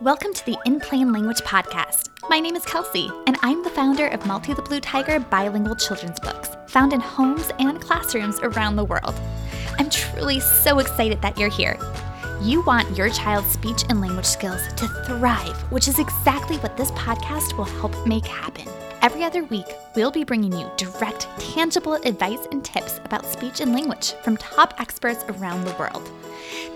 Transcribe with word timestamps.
Welcome 0.00 0.34
to 0.34 0.44
the 0.44 0.58
In 0.66 0.80
Plain 0.80 1.12
Language 1.12 1.38
podcast. 1.42 2.08
My 2.28 2.40
name 2.40 2.56
is 2.56 2.64
Kelsey, 2.64 3.08
and 3.28 3.38
I'm 3.42 3.62
the 3.62 3.70
founder 3.70 4.08
of 4.08 4.26
Multi 4.26 4.52
the 4.52 4.60
Blue 4.60 4.80
Tiger 4.80 5.20
bilingual 5.20 5.76
children's 5.76 6.18
books, 6.18 6.50
found 6.66 6.92
in 6.92 6.98
homes 6.98 7.48
and 7.60 7.80
classrooms 7.80 8.40
around 8.42 8.74
the 8.74 8.84
world. 8.84 9.14
I'm 9.78 9.88
truly 9.88 10.40
so 10.40 10.80
excited 10.80 11.22
that 11.22 11.38
you're 11.38 11.48
here. 11.48 11.78
You 12.42 12.62
want 12.62 12.98
your 12.98 13.08
child's 13.08 13.52
speech 13.52 13.84
and 13.88 14.00
language 14.00 14.26
skills 14.26 14.60
to 14.78 14.88
thrive, 15.06 15.56
which 15.70 15.86
is 15.86 16.00
exactly 16.00 16.56
what 16.56 16.76
this 16.76 16.90
podcast 16.90 17.56
will 17.56 17.64
help 17.64 17.94
make 18.04 18.26
happen. 18.26 18.66
Every 19.00 19.22
other 19.22 19.44
week, 19.44 19.66
we'll 19.94 20.10
be 20.10 20.24
bringing 20.24 20.52
you 20.52 20.68
direct, 20.76 21.28
tangible 21.38 21.94
advice 21.94 22.48
and 22.50 22.64
tips 22.64 22.98
about 23.04 23.26
speech 23.26 23.60
and 23.60 23.72
language 23.72 24.14
from 24.24 24.38
top 24.38 24.74
experts 24.80 25.24
around 25.28 25.64
the 25.64 25.76
world. 25.78 26.10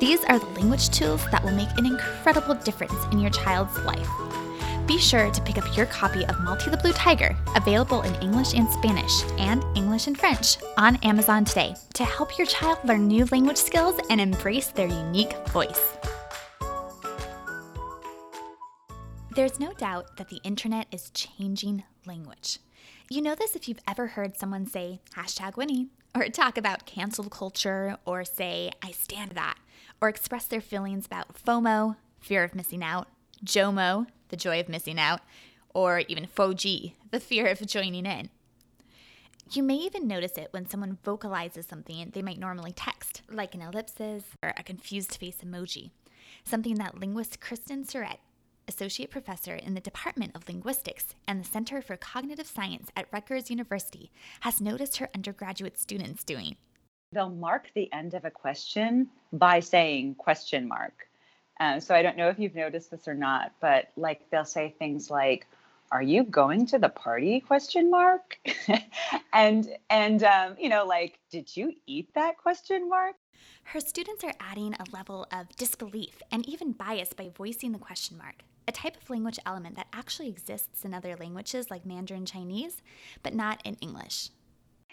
These 0.01 0.23
are 0.25 0.39
the 0.39 0.47
language 0.47 0.91
tools 0.91 1.25
that 1.31 1.43
will 1.45 1.53
make 1.53 1.71
an 1.77 1.87
incredible 1.87 2.55
difference 2.55 2.95
in 3.13 3.19
your 3.19 3.31
child's 3.31 3.79
life. 3.81 4.09
Be 4.87 4.97
sure 4.97 5.31
to 5.31 5.43
pick 5.43 5.59
up 5.59 5.77
your 5.77 5.85
copy 5.85 6.25
of 6.25 6.37
Malty 6.37 6.71
the 6.71 6.79
Blue 6.79 6.93
Tiger, 6.93 7.37
available 7.55 8.03
in 8.03 8.15
English 8.23 8.55
and 8.55 8.71
Spanish 8.71 9.23
and 9.39 9.63
English 9.77 10.07
and 10.07 10.17
French, 10.17 10.57
on 10.79 10.97
Amazon 11.03 11.45
today 11.45 11.75
to 11.93 12.05
help 12.05 12.39
your 12.39 12.47
child 12.47 12.79
learn 12.85 13.07
new 13.07 13.27
language 13.27 13.59
skills 13.59 14.01
and 14.09 14.19
embrace 14.19 14.69
their 14.69 14.89
unique 14.89 15.35
voice. 15.49 15.97
There's 19.35 19.61
no 19.61 19.73
doubt 19.75 20.17
that 20.17 20.31
the 20.31 20.41
internet 20.43 20.87
is 20.91 21.11
changing 21.11 21.85
language. 22.07 22.59
You 23.11 23.21
know 23.21 23.35
this 23.35 23.55
if 23.55 23.69
you've 23.69 23.83
ever 23.87 24.07
heard 24.07 24.39
someone 24.39 24.65
say 24.67 25.01
hashtag 25.15 25.57
Winnie, 25.57 25.89
or 26.15 26.29
talk 26.29 26.57
about 26.57 26.87
cancel 26.87 27.29
culture, 27.29 27.99
or 28.07 28.25
say 28.25 28.71
I 28.83 28.93
stan 28.93 29.33
that 29.35 29.59
or 30.01 30.09
express 30.09 30.47
their 30.47 30.61
feelings 30.61 31.07
about 31.07 31.35
FOMO, 31.35 31.97
fear 32.21 32.45
of 32.45 32.55
missing 32.55 32.83
out, 32.83 33.09
JOMO, 33.45 34.07
the 34.29 34.37
joy 34.37 34.61
of 34.61 34.69
missing 34.69 34.99
out, 34.99 35.21
or 35.75 36.01
even 36.09 36.27
FOJI, 36.27 36.95
the 37.11 37.21
fear 37.21 37.47
of 37.47 37.67
joining 37.67 38.07
in. 38.07 38.31
You 39.51 39.63
may 39.63 39.77
even 39.77 40.07
notice 40.07 40.37
it 40.37 40.49
when 40.51 40.69
someone 40.69 40.99
vocalizes 41.05 41.67
something 41.67 42.11
they 42.13 42.21
might 42.21 42.39
normally 42.39 42.73
text, 42.73 43.23
like 43.31 43.55
an 43.55 43.63
ellipsis 43.63 44.25
or 44.43 44.53
a 44.57 44.63
confused 44.63 45.17
face 45.17 45.39
emoji, 45.45 45.91
something 46.45 46.75
that 46.75 46.99
linguist 46.99 47.41
Kristen 47.41 47.85
Syrett, 47.85 48.19
associate 48.67 49.11
professor 49.11 49.55
in 49.55 49.73
the 49.73 49.81
Department 49.81 50.33
of 50.35 50.47
Linguistics 50.47 51.15
and 51.27 51.41
the 51.41 51.49
Center 51.49 51.81
for 51.81 51.97
Cognitive 51.97 52.47
Science 52.47 52.91
at 52.95 53.07
Rutgers 53.11 53.49
University, 53.49 54.11
has 54.41 54.61
noticed 54.61 54.99
her 54.99 55.09
undergraduate 55.15 55.79
students 55.79 56.25
doing. 56.25 56.57
They'll 57.13 57.31
mark 57.31 57.71
the 57.75 57.91
end 57.93 58.13
of 58.13 58.27
a 58.27 58.31
question 58.31 59.09
by 59.33 59.61
saying 59.61 60.17
question 60.17 60.69
mark. 60.69 61.09
Um, 61.59 61.81
so 61.81 61.95
I 61.95 62.03
don't 62.03 62.19
know 62.19 62.29
if 62.29 62.39
you've 62.39 62.55
noticed 62.55 62.91
this 62.91 63.09
or 63.09 63.15
not, 63.15 63.53
but 63.61 63.89
like 63.97 64.29
they'll 64.31 64.45
say 64.45 64.75
things 64.79 65.11
like, 65.11 65.47
"Are 65.91 66.03
you 66.03 66.23
going 66.23 66.67
to 66.67 66.79
the 66.79 66.91
party?" 66.91 67.41
question 67.41 67.91
mark, 67.91 68.39
and 69.33 69.75
and 69.89 70.23
um, 70.23 70.57
you 70.59 70.69
know 70.69 70.85
like, 70.85 71.19
"Did 71.31 71.57
you 71.57 71.73
eat 71.87 72.13
that?" 72.15 72.37
question 72.37 72.89
mark. 72.89 73.17
Her 73.65 73.81
students 73.81 74.23
are 74.23 74.35
adding 74.39 74.75
a 74.75 74.85
level 74.93 75.27
of 75.33 75.49
disbelief 75.57 76.23
and 76.31 76.47
even 76.47 76.73
bias 76.73 77.15
by 77.15 77.31
voicing 77.35 77.73
the 77.73 77.79
question 77.79 78.19
mark, 78.19 78.45
a 78.67 78.73
type 78.73 78.97
of 78.97 79.09
language 79.09 79.39
element 79.47 79.77
that 79.77 79.89
actually 79.93 80.29
exists 80.29 80.85
in 80.85 80.93
other 80.93 81.17
languages 81.17 81.71
like 81.71 81.87
Mandarin 81.87 82.27
Chinese, 82.27 82.83
but 83.23 83.35
not 83.35 83.63
in 83.65 83.77
English 83.77 84.31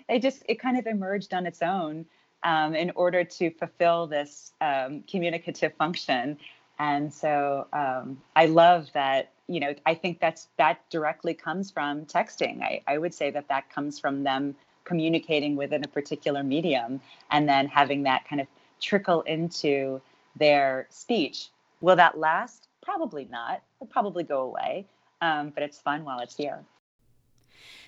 it 0.09 0.21
just 0.21 0.43
it 0.47 0.59
kind 0.59 0.77
of 0.77 0.87
emerged 0.87 1.33
on 1.33 1.45
its 1.45 1.61
own 1.61 2.05
um, 2.43 2.75
in 2.75 2.91
order 2.95 3.23
to 3.23 3.49
fulfill 3.51 4.07
this 4.07 4.53
um, 4.61 5.03
communicative 5.09 5.73
function. 5.73 6.37
And 6.77 7.13
so 7.13 7.67
um, 7.73 8.21
I 8.35 8.45
love 8.45 8.89
that. 8.93 9.31
You 9.47 9.59
know, 9.59 9.75
I 9.85 9.93
think 9.93 10.19
that's 10.19 10.47
that 10.57 10.81
directly 10.89 11.33
comes 11.33 11.71
from 11.71 12.05
texting. 12.05 12.61
I, 12.61 12.81
I 12.87 12.97
would 12.97 13.13
say 13.13 13.29
that 13.31 13.47
that 13.47 13.69
comes 13.69 13.99
from 13.99 14.23
them 14.23 14.55
communicating 14.83 15.55
within 15.55 15.83
a 15.83 15.87
particular 15.87 16.43
medium 16.43 17.01
and 17.31 17.47
then 17.49 17.67
having 17.67 18.03
that 18.03 18.27
kind 18.27 18.41
of 18.41 18.47
trickle 18.81 19.21
into 19.23 20.01
their 20.35 20.87
speech. 20.89 21.49
Will 21.81 21.95
that 21.95 22.17
last? 22.17 22.67
Probably 22.83 23.27
not. 23.31 23.61
It'll 23.77 23.91
probably 23.91 24.23
go 24.23 24.41
away, 24.41 24.85
um, 25.21 25.49
but 25.49 25.63
it's 25.63 25.79
fun 25.79 26.03
while 26.05 26.19
it's 26.19 26.35
here. 26.35 26.63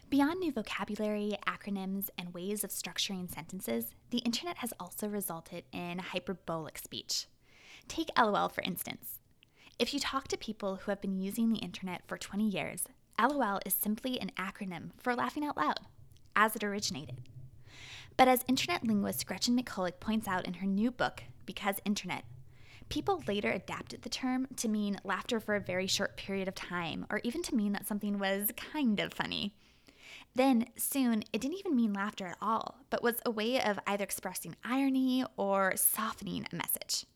Beyond 0.09 0.40
new 0.40 0.53
vocabulary, 0.53 1.34
acronyms, 1.45 2.09
and 2.18 2.34
ways 2.34 2.63
of 2.63 2.69
structuring 2.69 3.29
sentences, 3.29 3.94
the 4.09 4.19
internet 4.19 4.59
has 4.59 4.73
also 4.79 5.09
resulted 5.09 5.66
in 5.73 6.00
hyperbolic 6.00 6.78
speech. 6.78 7.28
Take 7.90 8.18
LOL 8.18 8.47
for 8.47 8.62
instance. 8.62 9.19
If 9.78 9.94
you 9.94 10.00
talk 10.00 10.29
to 10.29 10.38
people 10.38 10.78
who 10.78 10.91
have 10.91 11.01
been 11.01 11.19
using 11.19 11.51
the 11.51 11.59
internet 11.59 12.03
for 12.07 12.18
20 12.18 12.47
years, 12.47 12.85
LOL 13.22 13.59
is 13.66 13.73
simply 13.73 14.18
an 14.18 14.31
acronym 14.38 14.91
for 14.97 15.13
laughing 15.13 15.44
out 15.44 15.57
loud, 15.57 15.81
as 16.38 16.56
it 16.56 16.63
originated. 16.63 17.19
But 18.16 18.29
as 18.29 18.45
internet 18.47 18.88
linguist 18.88 19.28
Gretchen 19.28 19.62
McCulloch 19.62 20.00
points 20.00 20.25
out 20.25 20.47
in 20.47 20.56
her 20.56 20.66
new 20.66 20.89
book, 20.89 21.24
Because 21.45 21.81
Internet, 21.84 22.24
people 22.88 23.22
later 23.28 23.51
adapted 23.51 24.03
the 24.03 24.09
term 24.09 24.47
to 24.56 24.69
mean 24.69 25.01
laughter 25.03 25.41
for 25.41 25.56
a 25.56 25.59
very 25.59 25.85
short 25.85 26.16
period 26.16 26.47
of 26.47 26.56
time, 26.56 27.06
or 27.09 27.19
even 27.25 27.44
to 27.44 27.56
mean 27.56 27.74
that 27.74 27.85
something 27.85 28.18
was 28.18 28.51
kind 28.56 29.01
of 29.01 29.13
funny. 29.13 29.53
Then, 30.38 30.68
soon, 30.78 31.24
it 31.34 31.42
didn't 31.42 31.58
even 31.58 31.75
mean 31.75 31.94
laughter 31.94 32.28
at 32.28 32.38
all, 32.40 32.78
but 32.92 33.02
was 33.02 33.16
a 33.25 33.31
way 33.31 33.59
of 33.59 33.80
either 33.88 34.03
expressing 34.03 34.56
irony 34.64 35.25
or 35.36 35.74
softening 35.75 36.46
a 36.53 36.56
message. 36.56 37.08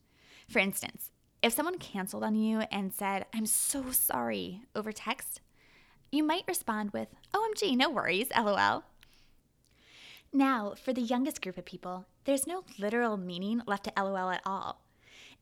For 0.50 0.58
instance, 0.58 1.12
if 1.44 1.54
someone 1.54 1.78
canceled 1.78 2.24
on 2.24 2.34
you 2.34 2.62
and 2.72 2.92
said, 2.92 3.28
I'm 3.32 3.46
so 3.46 3.92
sorry, 3.92 4.64
over 4.76 4.92
text, 4.92 5.40
you 6.12 6.24
might 6.24 6.48
respond 6.48 6.94
with, 6.94 7.10
OMG, 7.32 7.78
no 7.78 7.92
worries, 7.92 8.30
lol. 8.36 8.86
Now, 10.34 10.74
for 10.84 10.92
the 10.92 11.02
youngest 11.02 11.44
group 11.44 11.60
of 11.60 11.66
people, 11.66 12.08
there's 12.26 12.48
no 12.48 12.64
literal 12.80 13.18
meaning 13.18 13.62
left 13.68 13.84
to 13.84 14.04
lol 14.04 14.32
at 14.32 14.42
all. 14.48 14.82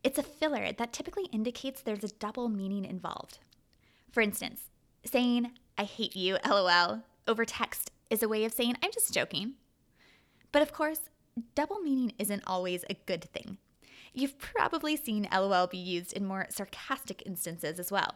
It's 0.04 0.20
a 0.20 0.24
filler 0.24 0.74
that 0.74 0.92
typically 0.92 1.28
indicates 1.32 1.82
there's 1.82 2.04
a 2.04 2.10
double 2.10 2.50
meaning 2.50 2.84
involved. 2.84 3.40
For 4.12 4.20
instance, 4.20 4.64
saying, 5.06 5.52
I 5.78 5.86
hate 5.86 6.18
you, 6.18 6.40
lol, 6.46 7.04
over 7.30 7.46
text 7.46 7.92
is 8.10 8.24
a 8.24 8.28
way 8.28 8.44
of 8.44 8.52
saying, 8.52 8.76
I'm 8.84 8.92
just 8.92 9.14
joking. 9.14 9.54
But 10.52 10.64
of 10.64 10.74
course, 10.74 11.02
double 11.54 11.80
meaning 11.80 12.12
isn't 12.18 12.44
always 12.48 12.84
a 12.90 12.96
good 13.06 13.26
thing. 13.26 13.58
You've 14.14 14.40
probably 14.40 14.98
seen 14.98 15.30
LOL 15.32 15.68
be 15.68 15.78
used 15.78 16.12
in 16.14 16.26
more 16.26 16.48
sarcastic 16.50 17.22
instances 17.26 17.80
as 17.80 17.92
well. 17.92 18.16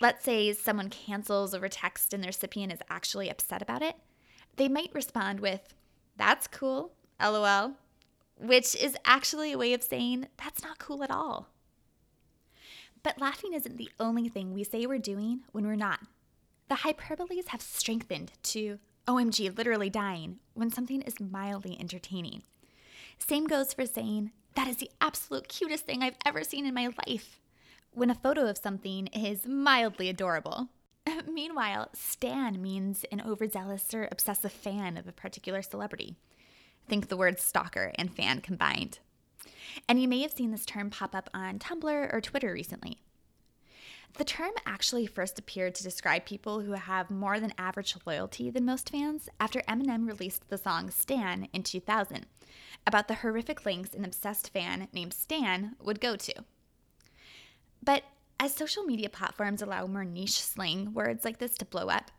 Let's 0.00 0.24
say 0.24 0.54
someone 0.54 0.88
cancels 0.88 1.54
over 1.54 1.68
text 1.68 2.14
and 2.14 2.22
their 2.22 2.30
recipient 2.30 2.72
is 2.72 2.80
actually 2.88 3.28
upset 3.28 3.60
about 3.60 3.82
it. 3.82 3.96
They 4.56 4.68
might 4.68 4.94
respond 4.94 5.40
with, 5.40 5.74
That's 6.16 6.46
cool, 6.46 6.92
LOL, 7.22 7.74
which 8.38 8.74
is 8.74 8.96
actually 9.04 9.52
a 9.52 9.58
way 9.58 9.74
of 9.74 9.82
saying, 9.82 10.28
That's 10.42 10.62
not 10.62 10.78
cool 10.78 11.04
at 11.04 11.10
all. 11.10 11.48
But 13.02 13.20
laughing 13.20 13.52
isn't 13.52 13.76
the 13.76 13.90
only 14.00 14.30
thing 14.30 14.54
we 14.54 14.64
say 14.64 14.86
we're 14.86 14.98
doing 14.98 15.40
when 15.52 15.66
we're 15.66 15.76
not. 15.76 16.00
The 16.70 16.76
hyperboles 16.76 17.48
have 17.48 17.60
strengthened 17.60 18.30
to 18.44 18.78
OMG, 19.08 19.58
literally 19.58 19.90
dying, 19.90 20.38
when 20.54 20.70
something 20.70 21.02
is 21.02 21.18
mildly 21.18 21.76
entertaining. 21.80 22.44
Same 23.18 23.48
goes 23.48 23.74
for 23.74 23.86
saying, 23.86 24.30
that 24.54 24.68
is 24.68 24.76
the 24.76 24.92
absolute 25.00 25.48
cutest 25.48 25.84
thing 25.84 26.00
I've 26.00 26.14
ever 26.24 26.44
seen 26.44 26.66
in 26.66 26.74
my 26.74 26.88
life, 27.08 27.40
when 27.90 28.08
a 28.08 28.14
photo 28.14 28.48
of 28.48 28.56
something 28.56 29.08
is 29.08 29.48
mildly 29.48 30.08
adorable. 30.08 30.68
Meanwhile, 31.28 31.88
stan 31.92 32.62
means 32.62 33.04
an 33.10 33.20
overzealous 33.20 33.92
or 33.92 34.08
obsessive 34.12 34.52
fan 34.52 34.96
of 34.96 35.08
a 35.08 35.12
particular 35.12 35.62
celebrity. 35.62 36.14
Think 36.86 37.08
the 37.08 37.16
words 37.16 37.42
stalker 37.42 37.90
and 37.96 38.14
fan 38.14 38.42
combined. 38.42 39.00
And 39.88 40.00
you 40.00 40.06
may 40.06 40.22
have 40.22 40.30
seen 40.30 40.52
this 40.52 40.66
term 40.66 40.88
pop 40.90 41.16
up 41.16 41.30
on 41.34 41.58
Tumblr 41.58 42.14
or 42.14 42.20
Twitter 42.20 42.52
recently. 42.52 43.00
The 44.14 44.24
term 44.24 44.50
actually 44.66 45.06
first 45.06 45.38
appeared 45.38 45.74
to 45.76 45.82
describe 45.82 46.24
people 46.24 46.60
who 46.60 46.72
have 46.72 47.10
more 47.10 47.40
than 47.40 47.54
average 47.56 47.96
loyalty 48.04 48.50
than 48.50 48.64
most 48.64 48.90
fans 48.90 49.28
after 49.38 49.62
Eminem 49.62 50.06
released 50.06 50.48
the 50.48 50.58
song 50.58 50.90
Stan 50.90 51.48
in 51.52 51.62
2000, 51.62 52.26
about 52.86 53.08
the 53.08 53.14
horrific 53.14 53.64
lengths 53.64 53.94
an 53.94 54.04
obsessed 54.04 54.52
fan 54.52 54.88
named 54.92 55.14
Stan 55.14 55.76
would 55.80 56.00
go 56.00 56.16
to. 56.16 56.34
But 57.82 58.02
as 58.38 58.54
social 58.54 58.84
media 58.84 59.08
platforms 59.08 59.62
allow 59.62 59.86
more 59.86 60.04
niche 60.04 60.40
slang 60.40 60.92
words 60.92 61.24
like 61.24 61.38
this 61.38 61.54
to 61.58 61.64
blow 61.64 61.88
up, 61.88 62.10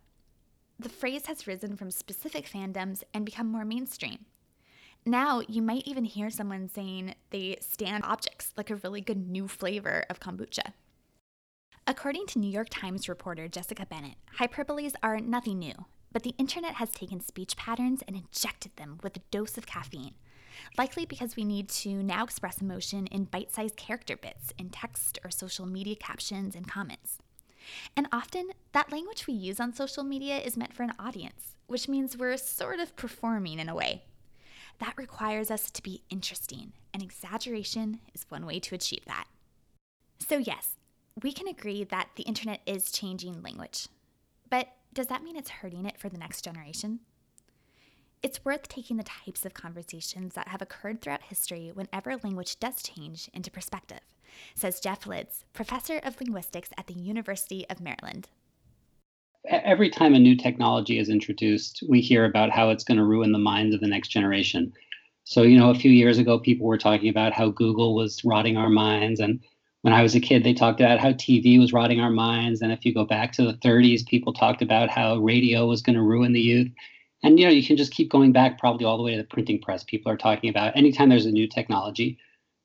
the 0.79 0.89
phrase 0.89 1.27
has 1.27 1.45
risen 1.45 1.75
from 1.75 1.91
specific 1.91 2.47
fandoms 2.47 3.03
and 3.13 3.25
become 3.25 3.47
more 3.47 3.65
mainstream. 3.65 4.25
Now, 5.05 5.41
you 5.47 5.61
might 5.61 5.87
even 5.87 6.05
hear 6.05 6.29
someone 6.29 6.69
saying 6.69 7.15
they 7.31 7.57
stan 7.59 8.03
objects 8.03 8.53
like 8.55 8.69
a 8.69 8.75
really 8.75 9.01
good 9.01 9.27
new 9.29 9.47
flavor 9.47 10.05
of 10.09 10.19
kombucha. 10.19 10.73
According 11.87 12.27
to 12.27 12.39
New 12.39 12.49
York 12.49 12.67
Times 12.69 13.09
reporter 13.09 13.47
Jessica 13.47 13.87
Bennett, 13.89 14.15
hyperboles 14.37 14.93
are 15.01 15.19
nothing 15.19 15.59
new, 15.59 15.73
but 16.11 16.21
the 16.23 16.35
internet 16.37 16.75
has 16.75 16.91
taken 16.91 17.19
speech 17.19 17.57
patterns 17.57 18.01
and 18.07 18.15
injected 18.15 18.75
them 18.75 18.99
with 19.01 19.17
a 19.17 19.21
dose 19.31 19.57
of 19.57 19.65
caffeine. 19.65 20.13
likely 20.77 21.05
because 21.05 21.35
we 21.35 21.43
need 21.43 21.69
to 21.69 22.03
now 22.03 22.23
express 22.23 22.61
emotion 22.61 23.07
in 23.07 23.25
bite 23.25 23.51
sized 23.53 23.75
character 23.75 24.15
bits 24.17 24.53
in 24.57 24.69
text 24.69 25.19
or 25.23 25.31
social 25.31 25.65
media 25.65 25.95
captions 25.95 26.55
and 26.55 26.67
comments. 26.67 27.17
And 27.95 28.07
often, 28.11 28.49
that 28.73 28.91
language 28.91 29.27
we 29.27 29.33
use 29.33 29.59
on 29.59 29.73
social 29.73 30.03
media 30.03 30.39
is 30.39 30.57
meant 30.57 30.73
for 30.73 30.83
an 30.83 30.93
audience, 30.97 31.55
which 31.67 31.87
means 31.87 32.17
we're 32.17 32.37
sort 32.37 32.79
of 32.79 32.95
performing 32.95 33.59
in 33.59 33.69
a 33.69 33.75
way. 33.75 34.03
That 34.79 34.97
requires 34.97 35.51
us 35.51 35.69
to 35.71 35.83
be 35.83 36.01
interesting, 36.09 36.73
and 36.93 37.03
exaggeration 37.03 37.99
is 38.15 38.25
one 38.29 38.45
way 38.45 38.59
to 38.61 38.75
achieve 38.75 39.05
that. 39.05 39.25
So, 40.27 40.37
yes, 40.37 40.75
we 41.21 41.31
can 41.31 41.47
agree 41.47 41.83
that 41.85 42.09
the 42.15 42.23
internet 42.23 42.61
is 42.65 42.91
changing 42.91 43.41
language. 43.41 43.87
But 44.49 44.67
does 44.93 45.07
that 45.07 45.23
mean 45.23 45.35
it's 45.35 45.49
hurting 45.49 45.85
it 45.85 45.99
for 45.99 46.09
the 46.09 46.17
next 46.17 46.43
generation? 46.43 46.99
It's 48.23 48.45
worth 48.45 48.67
taking 48.67 48.97
the 48.97 49.03
types 49.03 49.45
of 49.45 49.53
conversations 49.53 50.35
that 50.35 50.49
have 50.49 50.61
occurred 50.61 51.01
throughout 51.01 51.23
history 51.23 51.71
whenever 51.73 52.17
language 52.17 52.59
does 52.59 52.83
change 52.83 53.29
into 53.33 53.49
perspective, 53.49 54.01
says 54.53 54.79
Jeff 54.79 55.05
Lidz, 55.05 55.43
professor 55.53 55.99
of 56.03 56.19
linguistics 56.19 56.69
at 56.77 56.85
the 56.85 56.93
University 56.93 57.65
of 57.69 57.81
Maryland. 57.81 58.29
Every 59.49 59.89
time 59.89 60.13
a 60.13 60.19
new 60.19 60.35
technology 60.35 60.99
is 60.99 61.09
introduced, 61.09 61.83
we 61.89 61.99
hear 61.99 62.25
about 62.25 62.51
how 62.51 62.69
it's 62.69 62.83
going 62.83 62.99
to 62.99 63.03
ruin 63.03 63.31
the 63.31 63.39
minds 63.39 63.73
of 63.73 63.81
the 63.81 63.87
next 63.87 64.09
generation. 64.09 64.71
So, 65.23 65.41
you 65.41 65.57
know, 65.57 65.71
a 65.71 65.75
few 65.75 65.89
years 65.89 66.19
ago, 66.19 66.37
people 66.37 66.67
were 66.67 66.77
talking 66.77 67.09
about 67.09 67.33
how 67.33 67.49
Google 67.49 67.95
was 67.95 68.23
rotting 68.23 68.55
our 68.55 68.69
minds. 68.69 69.19
And 69.19 69.39
when 69.81 69.93
I 69.93 70.03
was 70.03 70.15
a 70.15 70.19
kid, 70.19 70.43
they 70.43 70.53
talked 70.53 70.79
about 70.79 70.99
how 70.99 71.11
TV 71.11 71.59
was 71.59 71.73
rotting 71.73 71.99
our 71.99 72.11
minds. 72.11 72.61
And 72.61 72.71
if 72.71 72.85
you 72.85 72.93
go 72.93 73.05
back 73.05 73.31
to 73.33 73.43
the 73.43 73.53
30s, 73.53 74.05
people 74.05 74.33
talked 74.33 74.61
about 74.61 74.89
how 74.89 75.17
radio 75.17 75.65
was 75.65 75.81
going 75.81 75.95
to 75.95 76.03
ruin 76.03 76.33
the 76.33 76.41
youth. 76.41 76.71
And 77.23 77.39
you 77.39 77.45
know, 77.45 77.51
you 77.51 77.65
can 77.65 77.77
just 77.77 77.93
keep 77.93 78.09
going 78.09 78.31
back 78.31 78.59
probably 78.59 78.85
all 78.85 78.97
the 78.97 79.03
way 79.03 79.11
to 79.11 79.17
the 79.17 79.27
printing 79.27 79.59
press. 79.61 79.83
People 79.83 80.11
are 80.11 80.17
talking 80.17 80.49
about 80.49 80.75
anytime 80.75 81.09
there's 81.09 81.25
a 81.25 81.31
new 81.31 81.47
technology, 81.47 82.17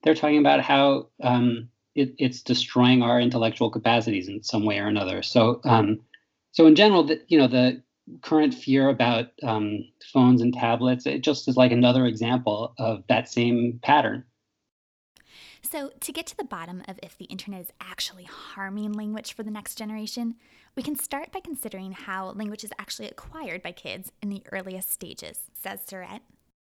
they're 0.03 0.15
talking 0.15 0.39
about 0.39 0.61
how 0.61 1.09
um, 1.23 1.69
it, 1.95 2.15
it's 2.19 2.43
destroying 2.43 3.03
our 3.03 3.21
intellectual 3.21 3.71
capacities 3.71 4.29
in 4.29 4.43
some 4.43 4.65
way 4.65 4.79
or 4.79 4.87
another. 4.87 5.23
So, 5.23 5.61
um, 5.65 6.01
so 6.53 6.67
in 6.67 6.75
general, 6.75 7.05
the, 7.05 7.21
you 7.29 7.39
know, 7.39 7.49
the 7.49 7.83
current 8.23 8.55
fear 8.55 8.89
about 8.89 9.29
um, 9.43 9.85
phones 10.13 10.41
and 10.41 10.55
tablets, 10.55 11.07
it 11.07 11.23
just 11.23 11.49
is 11.49 11.57
like 11.57 11.73
another 11.73 12.07
example 12.07 12.75
of 12.79 13.03
that 13.09 13.29
same 13.29 13.81
pattern. 13.83 14.25
So, 15.69 15.91
to 15.99 16.13
get 16.13 16.27
to 16.29 16.37
the 16.37 16.45
bottom 16.45 16.83
of 16.87 17.01
if 17.03 17.19
the 17.19 17.25
internet 17.25 17.61
is 17.61 17.73
actually 17.81 18.25
harming 18.25 18.93
language 18.93 19.33
for 19.33 19.43
the 19.43 19.51
next 19.51 19.75
generation, 19.75 20.37
we 20.77 20.83
can 20.83 20.97
start 20.97 21.33
by 21.33 21.41
considering 21.41 21.91
how 21.91 22.31
language 22.31 22.63
is 22.63 22.71
actually 22.79 23.09
acquired 23.09 23.63
by 23.63 23.73
kids 23.73 24.13
in 24.23 24.29
the 24.29 24.45
earliest 24.53 24.93
stages, 24.93 25.41
says 25.55 25.81
Syrett. 25.81 26.21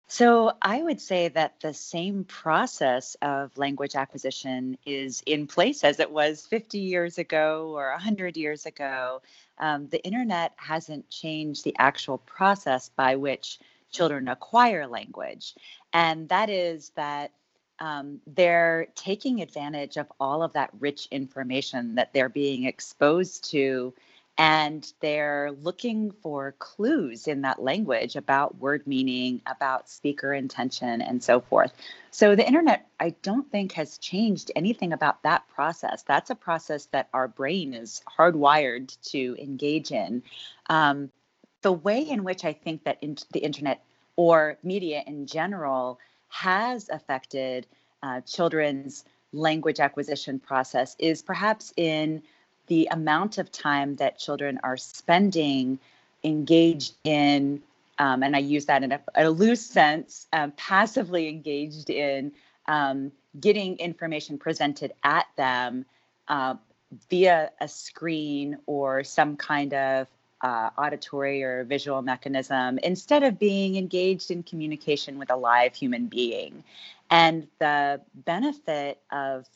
So, 0.09 0.55
I 0.61 0.83
would 0.83 1.01
say 1.01 1.29
that 1.29 1.61
the 1.61 1.73
same 1.73 2.25
process 2.25 3.17
of 3.23 3.57
language 3.57 3.95
acquisition 3.95 4.77
is 4.85 5.23
in 5.25 5.47
place 5.47 5.85
as 5.85 6.01
it 6.01 6.11
was 6.11 6.45
50 6.47 6.79
years 6.79 7.19
ago 7.19 7.73
or 7.77 7.91
100 7.93 8.37
years 8.37 8.67
ago. 8.67 9.23
Um, 9.59 9.87
the 9.87 10.03
internet 10.03 10.53
hasn't 10.57 11.09
changed 11.11 11.63
the 11.63 11.77
actual 11.79 12.19
process 12.19 12.89
by 12.89 13.15
which 13.15 13.61
children 13.93 14.27
acquire 14.27 14.89
language. 14.89 15.55
And 15.93 16.29
that 16.29 16.51
is 16.51 16.91
that 16.97 17.33
um, 17.81 18.21
they're 18.27 18.87
taking 18.95 19.41
advantage 19.41 19.97
of 19.97 20.07
all 20.21 20.43
of 20.43 20.53
that 20.53 20.71
rich 20.79 21.09
information 21.11 21.95
that 21.97 22.13
they're 22.13 22.29
being 22.29 22.65
exposed 22.65 23.51
to 23.51 23.93
and 24.39 24.95
they're 25.01 25.53
looking 25.61 26.13
for 26.23 26.55
clues 26.59 27.27
in 27.27 27.43
that 27.43 27.61
language 27.61 28.17
about 28.17 28.57
word 28.57 28.87
meaning 28.87 29.43
about 29.45 29.89
speaker 29.91 30.33
intention 30.33 31.03
and 31.03 31.23
so 31.23 31.41
forth. 31.41 31.73
So 32.11 32.35
the 32.35 32.47
internet 32.47 32.87
i 33.01 33.11
don't 33.23 33.51
think 33.51 33.73
has 33.73 33.99
changed 33.99 34.51
anything 34.57 34.93
about 34.93 35.23
that 35.25 35.47
process. 35.49 36.03
That's 36.03 36.31
a 36.31 36.35
process 36.35 36.87
that 36.87 37.09
our 37.13 37.29
brain 37.29 37.75
is 37.75 38.03
hardwired 38.19 38.97
to 39.11 39.37
engage 39.39 39.91
in. 39.91 40.23
Um, 40.69 41.11
the 41.63 41.73
way 41.73 42.01
in 42.01 42.25
which 42.25 42.45
i 42.47 42.55
think 42.55 42.85
that 42.85 42.99
in, 43.03 43.19
the 43.33 43.41
internet 43.41 43.85
or 44.17 44.57
media 44.63 45.03
in 45.07 45.27
general 45.27 45.99
has 46.31 46.89
affected 46.89 47.67
uh, 48.03 48.21
children's 48.23 49.05
language 49.33 49.79
acquisition 49.79 50.39
process 50.39 50.97
is 50.99 51.23
perhaps 51.23 51.73
in 51.77 52.23
the 52.67 52.89
amount 52.91 53.39
of 53.39 53.51
time 53.53 53.97
that 53.97 54.19
children 54.19 54.59
are 54.63 54.77
spending 54.77 55.79
engaged 56.25 56.95
in, 57.05 57.61
um, 57.99 58.23
and 58.23 58.35
I 58.35 58.39
use 58.39 58.67
that 58.67 58.83
in 58.83 58.93
a, 58.93 59.01
a 59.17 59.29
loose 59.29 59.65
sense, 59.65 60.27
um, 60.33 60.53
passively 60.57 61.29
engaged 61.29 61.91
in 61.91 62.33
um, 62.67 63.13
getting 63.41 63.77
information 63.79 64.39
presented 64.39 64.93
at 65.03 65.27
them 65.37 65.85
uh, 66.29 66.55
via 67.09 67.51
a 67.61 67.69
screen 67.69 68.59
or 68.67 69.05
some 69.05 69.37
kind 69.37 69.75
of 69.75 70.07
uh, 70.43 70.71
auditory 70.79 71.43
or 71.43 71.65
visual 71.65 72.03
mechanism 72.03 72.79
instead 72.79 73.23
of 73.23 73.39
being 73.39 73.77
engaged 73.77 74.31
in 74.31 74.43
communication 74.43 75.19
with 75.19 75.31
a 75.31 75.37
live 75.37 75.75
human 75.75 76.07
being. 76.07 76.65
And 77.11 77.49
the 77.59 78.01
benefit 78.15 79.01
of 79.11 79.47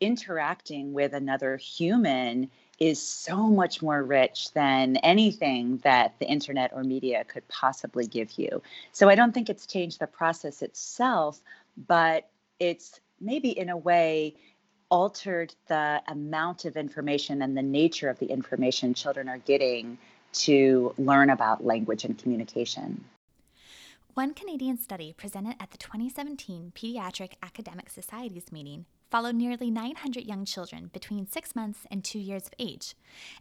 interacting 0.00 0.92
with 0.92 1.12
another 1.12 1.56
human 1.56 2.50
is 2.78 3.00
so 3.00 3.36
much 3.46 3.80
more 3.80 4.02
rich 4.02 4.52
than 4.52 4.96
anything 4.96 5.78
that 5.78 6.14
the 6.18 6.26
internet 6.26 6.72
or 6.74 6.84
media 6.84 7.24
could 7.24 7.46
possibly 7.48 8.06
give 8.06 8.32
you. 8.32 8.62
So 8.92 9.08
I 9.08 9.14
don't 9.14 9.32
think 9.32 9.48
it's 9.48 9.66
changed 9.66 9.98
the 9.98 10.06
process 10.06 10.60
itself, 10.60 11.40
but 11.86 12.28
it's 12.58 13.00
maybe 13.20 13.50
in 13.50 13.70
a 13.70 13.76
way 13.76 14.34
altered 14.90 15.54
the 15.68 16.02
amount 16.06 16.64
of 16.64 16.76
information 16.76 17.42
and 17.42 17.56
the 17.56 17.62
nature 17.62 18.08
of 18.08 18.18
the 18.18 18.26
information 18.26 18.94
children 18.94 19.28
are 19.28 19.38
getting 19.38 19.98
to 20.32 20.94
learn 20.98 21.30
about 21.30 21.64
language 21.64 22.04
and 22.04 22.18
communication. 22.18 23.04
One 24.14 24.32
Canadian 24.32 24.78
study 24.78 25.12
presented 25.12 25.56
at 25.60 25.70
the 25.72 25.78
2017 25.78 26.72
Pediatric 26.74 27.32
Academic 27.42 27.90
Societies 27.90 28.50
meeting 28.50 28.86
followed 29.10 29.34
nearly 29.34 29.70
900 29.70 30.24
young 30.24 30.44
children 30.44 30.90
between 30.92 31.26
six 31.26 31.54
months 31.54 31.80
and 31.90 32.02
two 32.02 32.18
years 32.18 32.46
of 32.46 32.54
age 32.58 32.94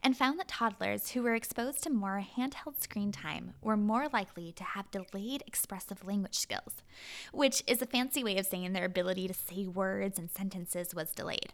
and 0.04 0.16
found 0.16 0.40
that 0.40 0.48
toddlers 0.48 1.12
who 1.12 1.24
were 1.24 1.34
exposed 1.34 1.84
to 1.84 1.90
more 1.90 2.24
handheld 2.38 2.82
screen 2.82 3.12
time 3.12 3.54
were 3.62 3.78
more 3.78 4.08
likely 4.12 4.52
to 4.52 4.64
have 4.64 4.92
delayed 4.92 5.44
expressive 5.48 6.06
language 6.06 6.38
skills, 6.38 6.84
which 7.32 7.64
is 7.68 7.82
a 7.82 7.88
fancy 7.88 8.24
way 8.24 8.38
of 8.38 8.46
saying 8.46 8.74
their 8.74 8.86
ability 8.86 9.28
to 9.28 9.34
say 9.34 9.66
words 9.66 10.20
and 10.20 10.30
sentences 10.30 10.94
was 10.94 11.12
delayed. 11.12 11.54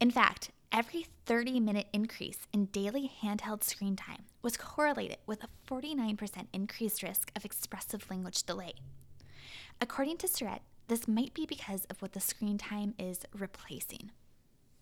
In 0.00 0.10
fact, 0.10 0.50
every 0.74 1.06
30 1.24 1.60
minute 1.60 1.86
increase 1.92 2.38
in 2.52 2.66
daily 2.66 3.10
handheld 3.22 3.62
screen 3.62 3.94
time 3.94 4.24
was 4.42 4.56
correlated 4.56 5.18
with 5.24 5.44
a 5.44 5.48
49% 5.70 6.48
increased 6.52 7.02
risk 7.04 7.30
of 7.36 7.44
expressive 7.44 8.10
language 8.10 8.42
delay. 8.42 8.74
According 9.80 10.16
to 10.18 10.26
Syrett, 10.26 10.60
this 10.88 11.06
might 11.06 11.32
be 11.32 11.46
because 11.46 11.84
of 11.84 12.02
what 12.02 12.12
the 12.12 12.20
screen 12.20 12.58
time 12.58 12.92
is 12.98 13.20
replacing. 13.32 14.10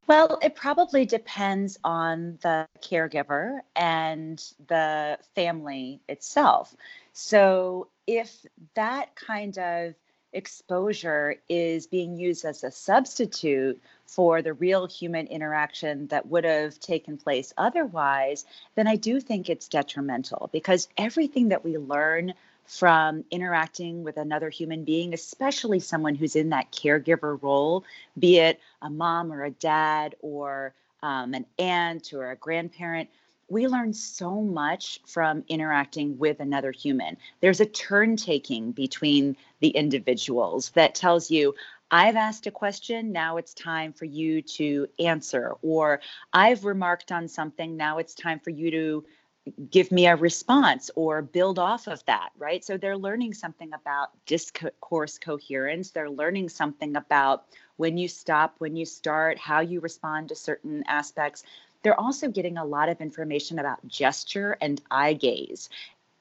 Well, 0.07 0.39
it 0.43 0.57
probably 0.57 1.05
depends 1.05 1.79
on 1.85 2.39
the 2.43 2.67
caregiver 2.81 3.61
and 3.77 4.43
the 4.69 5.19
family 5.35 6.01
itself. 6.09 6.75
So, 7.13 7.89
if 8.07 8.45
that 8.75 9.15
kind 9.15 9.57
of 9.59 9.95
exposure 10.33 11.37
is 11.49 11.87
being 11.87 12.17
used 12.17 12.45
as 12.45 12.65
a 12.65 12.71
substitute 12.71 13.81
for 14.07 14.43
the 14.43 14.53
real 14.53 14.87
human 14.87 15.27
interaction 15.27 16.07
that 16.09 16.27
would 16.27 16.45
have 16.45 16.79
taken 16.81 17.17
place 17.17 17.53
otherwise, 17.57 18.45
then 18.75 18.87
I 18.87 18.97
do 18.97 19.21
think 19.21 19.49
it's 19.49 19.69
detrimental 19.69 20.51
because 20.53 20.89
everything 20.97 21.49
that 21.49 21.65
we 21.65 21.79
learn 21.79 22.35
from 22.67 23.25
interacting 23.31 24.05
with 24.05 24.17
another 24.17 24.49
human 24.49 24.85
being, 24.85 25.15
especially 25.15 25.81
someone 25.81 26.15
who's 26.15 26.37
in 26.37 26.51
that 26.51 26.73
caregiver 26.73 27.41
role, 27.43 27.85
be 28.19 28.39
it 28.39 28.61
a 28.81 28.89
mom 28.89 29.33
or 29.33 29.45
a 29.45 29.51
dad 29.51 30.15
or 30.21 30.73
um, 31.03 31.35
an 31.35 31.45
aunt 31.59 32.13
or 32.13 32.31
a 32.31 32.37
grandparent, 32.37 33.11
we 33.53 33.69
learn 33.69 33.93
so 33.93 34.41
much 34.41 34.99
from 35.07 35.45
interacting 35.47 36.17
with 36.17 36.41
another 36.41 36.73
human. 36.73 37.19
There's 37.41 37.61
a 37.61 37.67
turn 37.67 38.17
taking 38.17 38.73
between 38.73 39.37
the 39.61 39.69
individuals 39.69 40.71
that 40.71 40.95
tells 40.95 41.31
you, 41.31 41.55
I've 41.91 42.17
asked 42.17 42.47
a 42.47 42.51
question, 42.51 43.13
now 43.13 43.37
it's 43.37 43.53
time 43.53 43.93
for 43.93 44.07
you 44.07 44.41
to 44.43 44.89
answer. 44.99 45.55
Or 45.61 46.01
I've 46.33 46.65
remarked 46.65 47.13
on 47.13 47.29
something, 47.29 47.77
now 47.77 47.99
it's 47.99 48.15
time 48.15 48.41
for 48.41 48.49
you 48.49 48.71
to 48.71 49.05
give 49.71 49.93
me 49.93 50.07
a 50.07 50.17
response 50.17 50.91
or 50.95 51.21
build 51.21 51.59
off 51.59 51.89
of 51.89 52.03
that, 52.07 52.31
right? 52.39 52.65
So 52.65 52.79
they're 52.79 52.97
learning 52.97 53.35
something 53.35 53.73
about 53.75 54.11
discourse 54.25 55.19
coherence. 55.19 55.91
They're 55.91 56.09
learning 56.09 56.49
something 56.49 56.97
about 56.97 57.45
when 57.77 57.99
you 57.99 58.09
stop, 58.09 58.55
when 58.59 58.77
you 58.77 58.87
start, 58.87 59.39
how 59.39 59.61
you 59.61 59.81
respond 59.81 60.29
to 60.29 60.37
certain 60.37 60.85
aspects. 60.87 61.43
They're 61.83 61.99
also 61.99 62.29
getting 62.31 62.59
a 62.59 62.65
lot 62.65 62.89
of 62.89 63.01
information 63.01 63.59
about 63.59 63.87
gesture 63.87 64.57
and 64.61 64.81
eye 64.91 65.15
gaze. 65.15 65.69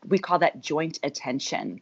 We 0.07 0.17
call 0.17 0.39
that 0.39 0.61
joint 0.61 0.99
attention. 1.03 1.81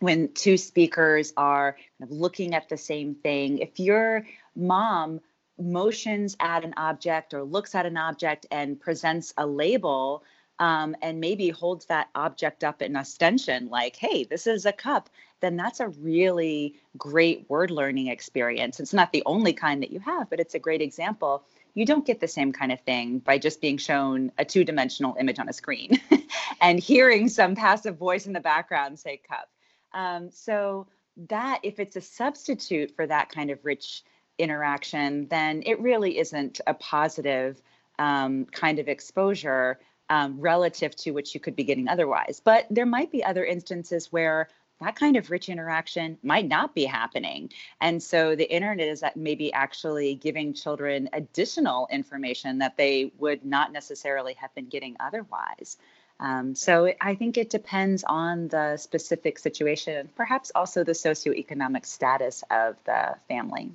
when 0.00 0.32
two 0.32 0.56
speakers 0.56 1.32
are 1.36 1.72
kind 1.98 2.10
of 2.10 2.16
looking 2.16 2.54
at 2.54 2.68
the 2.68 2.76
same 2.76 3.14
thing, 3.16 3.58
if 3.58 3.80
your 3.80 4.26
mom 4.54 5.20
motions 5.58 6.36
at 6.38 6.64
an 6.64 6.74
object 6.76 7.34
or 7.34 7.42
looks 7.42 7.74
at 7.74 7.84
an 7.86 7.96
object 7.96 8.46
and 8.50 8.80
presents 8.80 9.34
a 9.36 9.46
label 9.46 10.22
um, 10.60 10.94
and 11.02 11.20
maybe 11.20 11.48
holds 11.50 11.86
that 11.86 12.08
object 12.14 12.62
up 12.62 12.80
in 12.82 12.96
ostension, 12.96 13.68
like, 13.68 13.96
hey, 13.96 14.24
this 14.24 14.46
is 14.46 14.66
a 14.66 14.72
cup, 14.72 15.10
then 15.40 15.56
that's 15.56 15.80
a 15.80 15.88
really 15.88 16.74
great 16.96 17.48
word 17.48 17.70
learning 17.70 18.08
experience. 18.08 18.80
It's 18.80 18.94
not 18.94 19.12
the 19.12 19.22
only 19.26 19.52
kind 19.52 19.82
that 19.82 19.90
you 19.90 20.00
have, 20.00 20.30
but 20.30 20.40
it's 20.40 20.54
a 20.54 20.58
great 20.60 20.82
example. 20.82 21.44
You 21.78 21.86
don't 21.86 22.04
get 22.04 22.18
the 22.18 22.26
same 22.26 22.52
kind 22.52 22.72
of 22.72 22.80
thing 22.80 23.20
by 23.20 23.38
just 23.38 23.60
being 23.60 23.76
shown 23.76 24.32
a 24.36 24.44
two 24.44 24.64
dimensional 24.64 25.14
image 25.20 25.38
on 25.38 25.48
a 25.48 25.52
screen 25.52 26.00
and 26.60 26.80
hearing 26.80 27.28
some 27.28 27.54
passive 27.54 27.96
voice 27.96 28.26
in 28.26 28.32
the 28.32 28.40
background 28.40 28.98
say 28.98 29.18
cup. 29.18 29.48
Um, 29.94 30.28
so, 30.32 30.88
that 31.28 31.60
if 31.62 31.78
it's 31.78 31.94
a 31.94 32.00
substitute 32.00 32.94
for 32.96 33.06
that 33.06 33.28
kind 33.28 33.50
of 33.50 33.64
rich 33.64 34.02
interaction, 34.38 35.28
then 35.28 35.62
it 35.66 35.80
really 35.80 36.18
isn't 36.18 36.60
a 36.66 36.74
positive 36.74 37.62
um, 38.00 38.44
kind 38.46 38.80
of 38.80 38.88
exposure 38.88 39.78
um, 40.10 40.40
relative 40.40 40.96
to 40.96 41.12
what 41.12 41.32
you 41.32 41.38
could 41.38 41.54
be 41.54 41.62
getting 41.62 41.86
otherwise. 41.86 42.40
But 42.44 42.66
there 42.70 42.86
might 42.86 43.12
be 43.12 43.22
other 43.22 43.44
instances 43.44 44.10
where 44.10 44.48
that 44.80 44.96
kind 44.96 45.16
of 45.16 45.30
rich 45.30 45.48
interaction 45.48 46.18
might 46.22 46.46
not 46.46 46.74
be 46.74 46.84
happening. 46.84 47.50
And 47.80 48.02
so 48.02 48.36
the 48.36 48.50
internet 48.50 48.86
is 48.86 49.00
that 49.00 49.16
maybe 49.16 49.52
actually 49.52 50.14
giving 50.14 50.54
children 50.54 51.08
additional 51.12 51.88
information 51.90 52.58
that 52.58 52.76
they 52.76 53.12
would 53.18 53.44
not 53.44 53.72
necessarily 53.72 54.34
have 54.34 54.54
been 54.54 54.68
getting 54.68 54.96
otherwise. 55.00 55.78
Um, 56.20 56.54
so 56.54 56.92
I 57.00 57.14
think 57.14 57.36
it 57.36 57.50
depends 57.50 58.04
on 58.04 58.48
the 58.48 58.76
specific 58.76 59.38
situation, 59.38 60.08
perhaps 60.16 60.50
also 60.54 60.82
the 60.82 60.92
socioeconomic 60.92 61.86
status 61.86 62.42
of 62.50 62.76
the 62.84 63.16
family. 63.28 63.70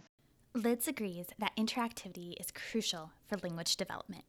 Lidz 0.56 0.88
agrees 0.88 1.28
that 1.40 1.56
interactivity 1.58 2.40
is 2.40 2.52
crucial 2.52 3.12
for 3.28 3.38
language 3.38 3.76
development. 3.78 4.24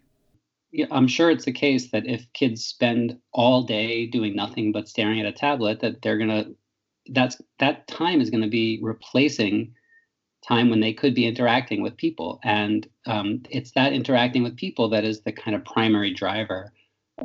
Yeah, 0.71 0.87
I'm 0.91 1.07
sure 1.07 1.31
it's 1.31 1.45
the 1.45 1.53
case 1.53 1.91
that 1.91 2.07
if 2.07 2.33
kids 2.33 2.65
spend 2.65 3.19
all 3.33 3.63
day 3.63 4.07
doing 4.07 4.35
nothing 4.35 4.73
but 4.73 4.89
staring 4.89 5.21
at 5.21 5.27
a 5.27 5.33
tablet, 5.33 5.81
that 5.81 6.03
they're 6.03 6.19
gonna 6.19 6.47
that's 7.09 7.41
that 7.59 7.87
time 7.87 8.21
is 8.21 8.31
going 8.31 8.43
to 8.43 8.49
be 8.49 8.79
replacing 8.83 9.75
time 10.47 10.69
when 10.71 10.81
they 10.81 10.93
could 10.93 11.15
be 11.15 11.27
interacting 11.27 11.83
with 11.83 11.97
people, 11.97 12.41
and 12.43 12.87
um, 13.07 13.43
it's 13.51 13.73
that 13.73 13.93
interacting 13.93 14.43
with 14.43 14.57
people 14.57 14.89
that 14.91 15.05
is 15.05 15.21
the 15.23 15.33
kind 15.33 15.57
of 15.57 15.65
primary 15.65 16.13
driver 16.13 16.73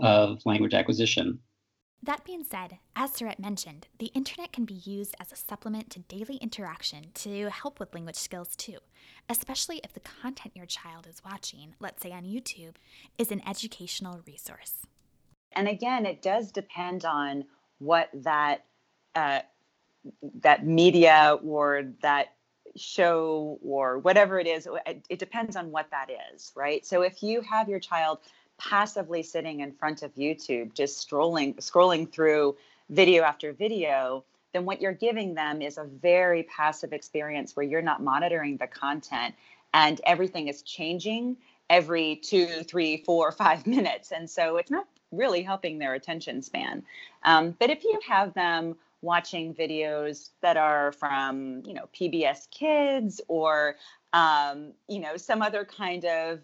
of 0.01 0.39
language 0.45 0.73
acquisition. 0.73 1.39
That 2.01 2.23
being 2.23 2.45
said, 2.45 2.77
as 2.95 3.11
Syrett 3.11 3.39
mentioned, 3.39 3.87
the 3.97 4.07
internet 4.07 4.53
can 4.53 4.63
be 4.63 4.75
used 4.75 5.15
as 5.19 5.33
a 5.33 5.35
supplement 5.35 5.89
to 5.91 5.99
daily 5.99 6.37
interaction 6.37 7.07
to 7.15 7.49
help 7.49 7.77
with 7.77 7.93
language 7.93 8.15
skills 8.15 8.55
too, 8.55 8.77
especially 9.27 9.81
if 9.83 9.91
the 9.91 9.99
content 9.99 10.55
your 10.55 10.65
child 10.65 11.07
is 11.07 11.21
watching, 11.25 11.75
let's 11.81 12.01
say 12.01 12.13
on 12.13 12.23
YouTube, 12.23 12.75
is 13.17 13.31
an 13.31 13.41
educational 13.45 14.21
resource. 14.25 14.85
And 15.51 15.67
again, 15.67 16.05
it 16.05 16.21
does 16.21 16.53
depend 16.53 17.03
on 17.03 17.43
what 17.79 18.09
that 18.13 18.63
uh, 19.15 19.41
that 20.41 20.65
media 20.65 21.37
or 21.43 21.85
that 22.01 22.33
show 22.75 23.59
or 23.63 23.99
whatever 23.99 24.39
it 24.39 24.47
is. 24.47 24.67
It 25.09 25.19
depends 25.19 25.55
on 25.55 25.71
what 25.71 25.89
that 25.91 26.09
is, 26.33 26.51
right? 26.55 26.85
So 26.85 27.01
if 27.01 27.23
you 27.23 27.41
have 27.41 27.67
your 27.69 27.79
child 27.79 28.19
passively 28.57 29.23
sitting 29.23 29.61
in 29.61 29.71
front 29.71 30.03
of 30.03 30.13
YouTube, 30.15 30.73
just 30.73 31.09
scrolling 31.09 31.55
scrolling 31.57 32.11
through 32.11 32.57
video 32.89 33.23
after 33.23 33.53
video, 33.53 34.23
then 34.53 34.65
what 34.65 34.81
you're 34.81 34.93
giving 34.93 35.33
them 35.33 35.61
is 35.61 35.77
a 35.77 35.83
very 35.83 36.43
passive 36.43 36.93
experience 36.93 37.55
where 37.55 37.65
you're 37.65 37.81
not 37.81 38.01
monitoring 38.01 38.57
the 38.57 38.67
content 38.67 39.35
and 39.73 40.01
everything 40.05 40.47
is 40.47 40.63
changing 40.63 41.37
every 41.69 42.15
two, 42.17 42.47
three, 42.63 42.97
four, 42.97 43.31
five 43.43 43.65
minutes. 43.67 44.11
And 44.11 44.29
so 44.29 44.57
it's 44.57 44.71
not 44.71 44.87
really 45.11 45.41
helping 45.41 45.79
their 45.79 45.93
attention 45.93 46.41
span. 46.41 46.83
Um, 47.23 47.55
but 47.59 47.69
if 47.69 47.83
you 47.83 47.99
have 48.07 48.33
them 48.33 48.75
watching 49.01 49.53
videos 49.53 50.29
that 50.41 50.57
are 50.57 50.91
from, 50.91 51.63
you 51.65 51.73
know, 51.73 51.87
PBS 51.93 52.49
Kids 52.51 53.21
or, 53.27 53.75
um, 54.13 54.73
you 54.87 54.99
know, 54.99 55.17
some 55.17 55.41
other 55.41 55.65
kind 55.65 56.05
of 56.05 56.39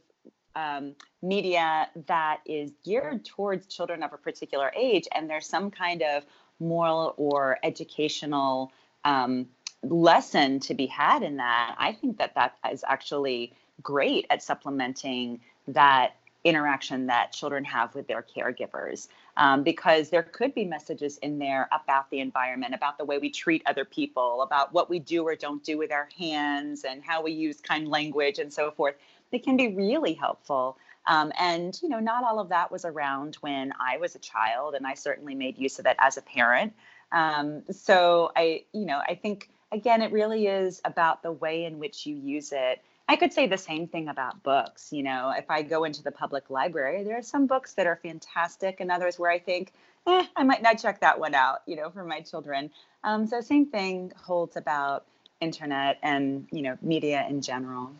um, 0.56 0.96
media 1.22 1.90
that 2.08 2.40
is 2.46 2.72
geared 2.86 3.26
towards 3.26 3.68
children 3.68 4.04
of 4.04 4.14
a 4.14 4.18
particular 4.18 4.72
age, 4.76 5.08
and 5.14 5.30
there's 5.30 5.48
some 5.48 5.70
kind 5.70 6.02
of 6.02 6.26
moral 6.60 7.14
or 7.18 7.58
educational 7.64 8.72
um, 9.04 9.48
lesson 9.84 10.60
to 10.62 10.74
be 10.74 10.86
had 10.86 11.24
in 11.24 11.38
that, 11.38 11.76
I 11.78 11.94
think 11.94 12.18
that 12.18 12.36
that 12.36 12.56
is 12.72 12.84
actually 12.88 13.54
great 13.82 14.26
at 14.30 14.42
supplementing 14.42 15.42
that 15.68 16.16
interaction 16.44 17.08
that 17.08 17.32
children 17.32 17.64
have 17.66 17.94
with 17.96 18.08
their 18.08 18.24
caregivers 18.24 19.08
um, 19.38 19.64
because 19.64 20.10
there 20.10 20.24
could 20.24 20.54
be 20.54 20.66
messages 20.66 21.18
in 21.18 21.40
there 21.40 21.70
about 21.72 22.10
the 22.10 22.20
environment 22.20 22.74
about 22.74 22.98
the 22.98 23.06
way 23.06 23.18
we 23.18 23.30
treat 23.30 23.62
other 23.66 23.86
people 23.86 24.42
about 24.42 24.74
what 24.74 24.90
we 24.90 25.00
do 25.00 25.24
or 25.24 25.36
don't 25.36 25.64
do 25.64 25.78
with 25.78 25.92
our 25.92 26.10
hands 26.18 26.84
and 26.86 27.04
how 27.04 27.22
we 27.22 27.32
use 27.32 27.60
kind 27.62 27.88
language 27.90 28.40
and 28.40 28.52
so 28.54 28.72
forth 28.72 28.96
They 29.32 29.40
can 29.40 29.58
be 29.58 29.70
really 29.76 30.14
helpful. 30.14 30.78
Um, 31.08 31.32
and 31.40 31.78
you 31.84 31.90
know, 31.90 32.00
not 32.00 32.24
all 32.24 32.40
of 32.40 32.50
that 32.50 32.72
was 32.72 32.86
around 32.86 33.36
when 33.42 33.74
I 33.80 33.98
was 33.98 34.16
a 34.16 34.20
child, 34.20 34.76
and 34.76 34.88
I 34.88 34.96
certainly 34.96 35.36
made 35.36 35.58
use 35.58 35.80
of 35.80 35.86
it 35.86 35.98
as 36.00 36.18
a 36.18 36.22
parent. 36.22 36.74
Um, 37.12 37.64
so 37.72 38.32
I, 38.36 38.64
you 38.74 38.86
know, 38.86 39.02
I 39.08 39.16
think 39.16 39.50
again, 39.72 40.02
it 40.02 40.12
really 40.12 40.48
is 40.48 40.82
about 40.86 41.24
the 41.24 41.32
way 41.32 41.66
in 41.66 41.80
which 41.80 42.06
you 42.06 42.16
use 42.16 42.52
it. 42.54 42.82
I 43.08 43.16
could 43.16 43.34
say 43.34 43.48
the 43.48 43.58
same 43.58 43.88
thing 43.88 44.08
about 44.08 44.42
books. 44.42 44.92
You 44.92 45.04
know, 45.04 45.32
if 45.36 45.50
I 45.50 45.62
go 45.62 45.84
into 45.84 46.02
the 46.02 46.12
public 46.12 46.50
library, 46.50 47.04
there 47.04 47.18
are 47.18 47.22
some 47.24 47.46
books 47.46 47.74
that 47.74 47.86
are 47.86 48.00
fantastic, 48.02 48.80
and 48.80 48.92
others 48.92 49.20
where 49.20 49.32
I 49.32 49.40
think, 49.40 49.74
eh, 50.08 50.26
I 50.36 50.44
might 50.44 50.64
not 50.64 50.80
check 50.80 51.00
that 51.02 51.20
one 51.20 51.36
out. 51.36 51.62
You 51.68 51.76
know, 51.76 51.90
for 51.92 52.04
my 52.04 52.22
children. 52.22 52.72
Um, 53.04 53.28
so 53.28 53.42
same 53.42 53.68
thing 53.68 54.12
holds 54.18 54.58
about 54.58 55.06
internet 55.42 55.98
and 56.02 56.48
you 56.52 56.62
know 56.62 56.78
media 56.82 57.26
in 57.30 57.42
general. 57.42 57.92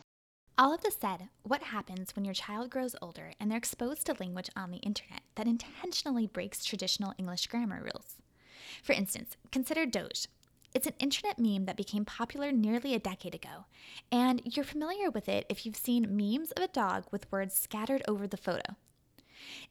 All 0.58 0.72
of 0.72 0.80
this 0.80 0.96
said, 0.98 1.28
what 1.42 1.64
happens 1.64 2.16
when 2.16 2.24
your 2.24 2.32
child 2.32 2.70
grows 2.70 2.96
older 3.02 3.32
and 3.38 3.50
they're 3.50 3.58
exposed 3.58 4.06
to 4.06 4.16
language 4.18 4.48
on 4.56 4.70
the 4.70 4.78
internet 4.78 5.20
that 5.34 5.46
intentionally 5.46 6.26
breaks 6.26 6.64
traditional 6.64 7.12
English 7.18 7.46
grammar 7.48 7.82
rules? 7.82 8.16
For 8.82 8.94
instance, 8.94 9.36
consider 9.52 9.84
Doge. 9.84 10.28
It's 10.76 10.86
an 10.86 10.92
internet 10.98 11.38
meme 11.38 11.64
that 11.64 11.78
became 11.78 12.04
popular 12.04 12.52
nearly 12.52 12.92
a 12.92 12.98
decade 12.98 13.34
ago, 13.34 13.64
and 14.12 14.42
you're 14.44 14.62
familiar 14.62 15.08
with 15.08 15.26
it 15.26 15.46
if 15.48 15.64
you've 15.64 15.74
seen 15.74 16.14
memes 16.14 16.52
of 16.52 16.62
a 16.62 16.68
dog 16.68 17.06
with 17.10 17.32
words 17.32 17.54
scattered 17.54 18.02
over 18.06 18.26
the 18.26 18.36
photo. 18.36 18.76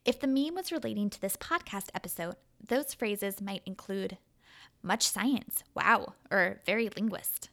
If 0.03 0.19
the 0.19 0.25
meme 0.25 0.55
was 0.55 0.71
relating 0.71 1.11
to 1.11 1.21
this 1.21 1.37
podcast 1.37 1.89
episode, 1.93 2.37
those 2.59 2.95
phrases 2.95 3.39
might 3.39 3.61
include 3.67 4.17
much 4.81 5.07
science, 5.07 5.63
wow, 5.75 6.15
or 6.31 6.61
very 6.65 6.89
linguist. 6.89 7.49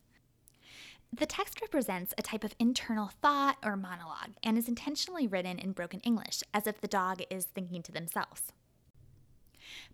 The 1.12 1.26
text 1.26 1.60
represents 1.60 2.14
a 2.16 2.22
type 2.22 2.44
of 2.44 2.54
internal 2.58 3.10
thought 3.20 3.58
or 3.62 3.76
monologue 3.76 4.30
and 4.42 4.56
is 4.56 4.66
intentionally 4.66 5.26
written 5.26 5.58
in 5.58 5.72
broken 5.72 6.00
English, 6.00 6.42
as 6.54 6.66
if 6.66 6.80
the 6.80 6.88
dog 6.88 7.20
is 7.28 7.44
thinking 7.44 7.82
to 7.82 7.92
themselves. 7.92 8.54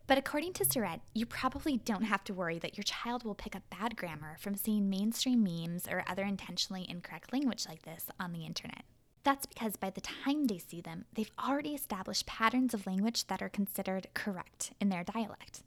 But 0.07 0.19
according 0.19 0.55
to 0.55 0.65
Syrett, 0.65 1.01
you 1.15 1.27
probably 1.27 1.77
don't 1.77 2.05
have 2.05 2.25
to 2.25 2.35
worry 2.35 2.59
that 2.59 2.77
your 2.77 2.85
child 2.85 3.25
will 3.25 3.35
pick 3.35 3.55
up 3.55 3.63
bad 3.71 3.97
grammar 3.97 4.37
from 4.41 4.55
seeing 4.55 4.89
mainstream 4.89 5.43
memes 5.43 5.87
or 5.89 6.05
other 6.07 6.23
intentionally 6.23 6.87
incorrect 6.89 7.33
language 7.33 7.67
like 7.69 7.83
this 7.83 8.07
on 8.19 8.33
the 8.33 8.45
internet. 8.45 8.85
That's 9.25 9.47
because 9.47 9.77
by 9.77 9.91
the 9.91 10.01
time 10.01 10.47
they 10.47 10.59
see 10.59 10.81
them, 10.81 11.05
they've 11.15 11.31
already 11.39 11.75
established 11.75 12.27
patterns 12.27 12.73
of 12.73 12.87
language 12.87 13.27
that 13.27 13.43
are 13.43 13.49
considered 13.49 14.07
correct 14.15 14.73
in 14.81 14.89
their 14.89 15.05
dialect 15.05 15.63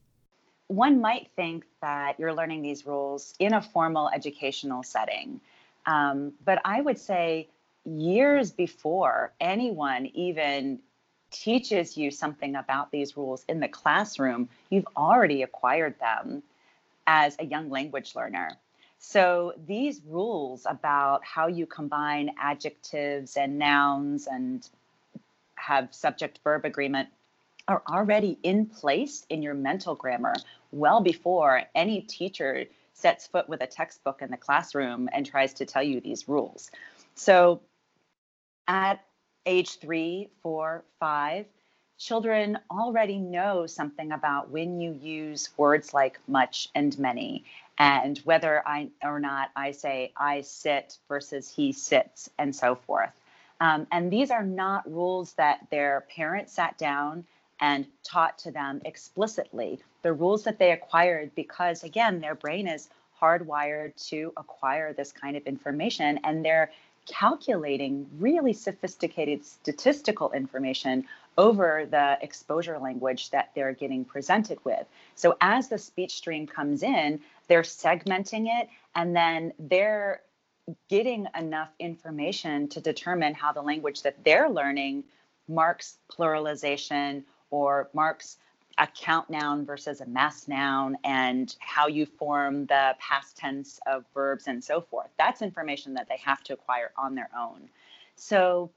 one 0.71 1.01
might 1.01 1.29
think 1.35 1.65
that 1.81 2.17
you're 2.17 2.33
learning 2.33 2.61
these 2.61 2.85
rules 2.85 3.33
in 3.39 3.53
a 3.53 3.61
formal 3.61 4.09
educational 4.09 4.83
setting. 4.83 5.41
Um, 5.85 6.31
but 6.45 6.61
I 6.63 6.79
would 6.79 6.97
say 6.97 7.49
years 7.83 8.51
before 8.51 9.33
anyone 9.41 10.05
even 10.05 10.79
teaches 11.31 11.97
you 11.97 12.11
something 12.11 12.55
about 12.55 12.91
these 12.91 13.17
rules 13.17 13.43
in 13.47 13.59
the 13.59 13.67
classroom, 13.67 14.49
you've 14.69 14.87
already 14.95 15.43
acquired 15.43 15.97
them 15.99 16.43
as 17.07 17.35
a 17.39 17.45
young 17.45 17.69
language 17.69 18.15
learner. 18.15 18.57
So 18.99 19.53
these 19.65 20.01
rules 20.05 20.65
about 20.69 21.25
how 21.25 21.47
you 21.47 21.65
combine 21.65 22.31
adjectives 22.39 23.35
and 23.35 23.57
nouns 23.57 24.27
and 24.27 24.67
have 25.55 25.93
subject 25.93 26.39
verb 26.43 26.65
agreement 26.65 27.09
are 27.67 27.81
already 27.89 28.37
in 28.43 28.65
place 28.65 29.25
in 29.29 29.41
your 29.41 29.53
mental 29.53 29.95
grammar 29.95 30.33
well 30.71 31.01
before 31.01 31.63
any 31.73 32.01
teacher 32.01 32.65
sets 32.93 33.27
foot 33.27 33.49
with 33.49 33.61
a 33.61 33.67
textbook 33.67 34.21
in 34.21 34.29
the 34.29 34.37
classroom 34.37 35.09
and 35.13 35.25
tries 35.25 35.53
to 35.53 35.65
tell 35.65 35.83
you 35.83 36.01
these 36.01 36.27
rules. 36.27 36.69
So 37.15 37.61
at 38.67 39.03
age 39.45 39.79
three, 39.79 40.29
four, 40.41 40.83
five, 40.99 41.45
children 41.97 42.57
already 42.71 43.19
know 43.19 43.67
something 43.67 44.11
about 44.11 44.49
when 44.49 44.81
you 44.81 44.91
use 44.93 45.49
words 45.57 45.93
like 45.93 46.19
much 46.27 46.69
and 46.73 46.97
many 46.97 47.43
and 47.77 48.17
whether 48.19 48.67
I 48.67 48.89
or 49.03 49.19
not 49.19 49.49
I 49.55 49.71
say 49.71 50.11
I 50.17 50.41
sit 50.41 50.97
versus 51.07 51.53
he 51.53 51.71
sits 51.71 52.29
and 52.37 52.55
so 52.55 52.75
forth. 52.75 53.11
Um, 53.59 53.85
and 53.91 54.11
these 54.11 54.31
are 54.31 54.43
not 54.43 54.91
rules 54.91 55.33
that 55.33 55.67
their 55.69 56.05
parents 56.15 56.53
sat 56.53 56.77
down 56.79 57.25
and 57.59 57.85
taught 58.03 58.39
to 58.39 58.51
them 58.51 58.81
explicitly. 58.85 59.79
The 60.01 60.13
rules 60.13 60.43
that 60.45 60.57
they 60.57 60.71
acquired 60.71 61.35
because, 61.35 61.83
again, 61.83 62.19
their 62.19 62.33
brain 62.33 62.67
is 62.67 62.89
hardwired 63.21 63.95
to 64.09 64.33
acquire 64.35 64.93
this 64.93 65.11
kind 65.11 65.37
of 65.37 65.45
information 65.45 66.19
and 66.23 66.43
they're 66.43 66.71
calculating 67.11 68.07
really 68.17 68.53
sophisticated 68.53 69.45
statistical 69.45 70.31
information 70.31 71.05
over 71.37 71.85
the 71.89 72.17
exposure 72.21 72.79
language 72.79 73.29
that 73.29 73.51
they're 73.53 73.73
getting 73.73 74.05
presented 74.05 74.57
with. 74.63 74.85
So 75.15 75.37
as 75.41 75.67
the 75.67 75.77
speech 75.77 76.15
stream 76.15 76.47
comes 76.47 76.83
in, 76.83 77.19
they're 77.47 77.61
segmenting 77.61 78.47
it 78.47 78.69
and 78.95 79.15
then 79.15 79.53
they're 79.59 80.21
getting 80.89 81.27
enough 81.37 81.69
information 81.79 82.67
to 82.69 82.79
determine 82.79 83.33
how 83.33 83.51
the 83.51 83.61
language 83.61 84.03
that 84.03 84.23
they're 84.23 84.49
learning 84.49 85.03
marks 85.47 85.97
pluralization 86.09 87.23
or 87.49 87.89
marks 87.93 88.37
a 88.81 88.87
count 88.87 89.29
noun 89.29 89.63
versus 89.63 90.01
a 90.01 90.07
mass 90.07 90.47
noun 90.47 90.97
and 91.03 91.55
how 91.59 91.85
you 91.85 92.03
form 92.03 92.65
the 92.65 92.95
past 92.97 93.37
tense 93.37 93.79
of 93.85 94.03
verbs 94.11 94.47
and 94.47 94.63
so 94.63 94.81
forth. 94.81 95.09
That's 95.19 95.43
information 95.43 95.93
that 95.93 96.09
they 96.09 96.17
have 96.17 96.43
to 96.45 96.53
acquire 96.53 96.91
on 96.97 97.13
their 97.13 97.29
own. 97.37 97.69
So, 98.15 98.71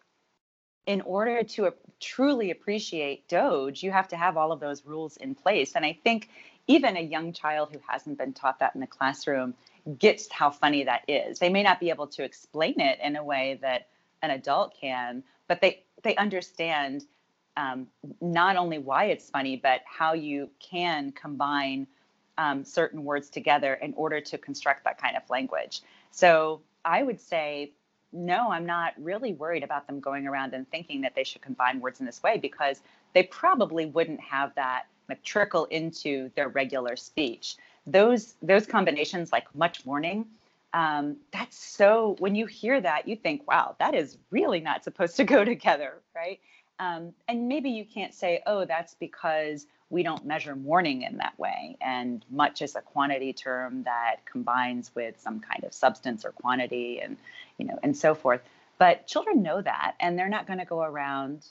in 0.87 1.01
order 1.01 1.43
to 1.43 1.73
truly 1.99 2.51
appreciate 2.51 3.27
Doge, 3.29 3.83
you 3.83 3.91
have 3.91 4.09
to 4.09 4.17
have 4.17 4.37
all 4.37 4.53
of 4.53 4.61
those 4.61 4.85
rules 4.85 5.17
in 5.17 5.35
place. 5.35 5.73
And 5.75 5.87
I 5.87 5.99
think 6.05 6.29
even 6.67 6.99
a 6.99 7.01
young 7.01 7.33
child 7.33 7.71
who 7.73 7.81
hasn't 7.89 8.19
been 8.19 8.35
taught 8.35 8.59
that 8.59 8.75
in 8.75 8.83
the 8.83 8.87
classroom 8.87 9.55
gets 9.99 10.31
how 10.31 10.51
funny 10.51 10.85
that 10.85 11.05
is. 11.09 11.39
They 11.39 11.49
may 11.49 11.63
not 11.63 11.81
be 11.81 11.89
able 11.89 12.09
to 12.09 12.23
explain 12.23 12.79
it 12.79 12.99
in 13.03 13.17
a 13.17 13.25
way 13.25 13.59
that 13.63 13.89
an 14.21 14.31
adult 14.31 14.75
can, 14.79 15.23
but 15.49 15.63
they 15.63 15.83
they 16.03 16.15
understand 16.17 17.07
um, 17.57 17.87
not 18.21 18.57
only 18.57 18.79
why 18.79 19.05
it's 19.05 19.31
funny, 19.31 19.57
but 19.57 19.81
how 19.85 20.13
you 20.13 20.51
can 20.61 21.13
combine 21.13 21.87
um, 22.39 22.65
certain 22.65 23.05
words 23.05 23.31
together 23.31 23.75
in 23.75 23.95
order 23.95 24.21
to 24.21 24.39
construct 24.39 24.85
that 24.85 25.01
kind 25.01 25.17
of 25.17 25.23
language. 25.31 25.83
So 26.11 26.61
I 26.85 27.03
would 27.03 27.21
say, 27.21 27.73
no, 28.13 28.51
I'm 28.51 28.67
not 28.67 28.95
really 28.99 29.35
worried 29.35 29.63
about 29.63 29.87
them 29.87 30.01
going 30.01 30.27
around 30.27 30.55
and 30.55 30.69
thinking 30.71 31.01
that 31.03 31.15
they 31.15 31.25
should 31.25 31.43
combine 31.43 31.81
words 31.81 32.01
in 32.01 32.07
this 32.07 32.23
way 32.23 32.39
because 32.39 32.81
they 33.13 33.25
probably 33.25 33.87
wouldn't 33.87 34.21
have 34.21 34.55
that 34.55 34.85
like, 35.09 35.23
trickle 35.23 35.67
into 35.67 36.31
their 36.37 36.49
regular 36.49 36.97
speech. 36.97 37.57
Those 37.87 38.35
those 38.41 38.67
combinations, 38.67 39.31
like 39.31 39.53
much 39.55 39.85
morning, 39.85 40.25
um, 40.73 41.17
that's 41.33 41.59
so. 41.59 42.17
When 42.19 42.35
you 42.35 42.47
hear 42.47 42.81
that, 42.81 43.07
you 43.07 43.15
think, 43.15 43.47
wow, 43.47 43.77
that 43.79 43.95
is 43.95 44.17
really 44.31 44.61
not 44.61 44.85
supposed 44.85 45.17
to 45.17 45.25
go 45.25 45.45
together, 45.55 46.01
right? 46.15 46.41
Um, 46.79 47.13
and 47.29 47.49
maybe 47.49 47.71
you 47.71 47.85
can't 47.85 48.15
say, 48.15 48.43
oh, 48.47 48.65
that's 48.65 48.95
because 48.95 49.67
we 49.91 50.03
don't 50.03 50.27
measure 50.27 50.57
morning 50.57 51.03
in 51.03 51.19
that 51.19 51.39
way. 51.39 51.77
And 51.81 52.25
much 52.31 52.63
is 52.63 52.75
a 52.75 52.81
quantity 52.81 53.33
term 53.33 53.85
that 53.85 54.17
combines 54.25 54.91
with 54.95 55.21
some 55.21 55.41
kind 55.41 55.63
of 55.65 55.73
substance 55.73 56.25
or 56.25 56.33
quantity 56.33 57.01
and, 57.01 57.17
you 57.59 57.67
know, 57.67 57.79
and 57.83 57.97
so 57.97 58.15
forth. 58.15 58.41
But 58.79 59.07
children 59.07 59.43
know 59.43 59.63
that, 59.63 59.95
and 60.01 60.19
they're 60.19 60.29
not 60.29 60.47
going 60.47 60.59
to 60.59 60.65
go 60.65 60.83
around 60.83 61.47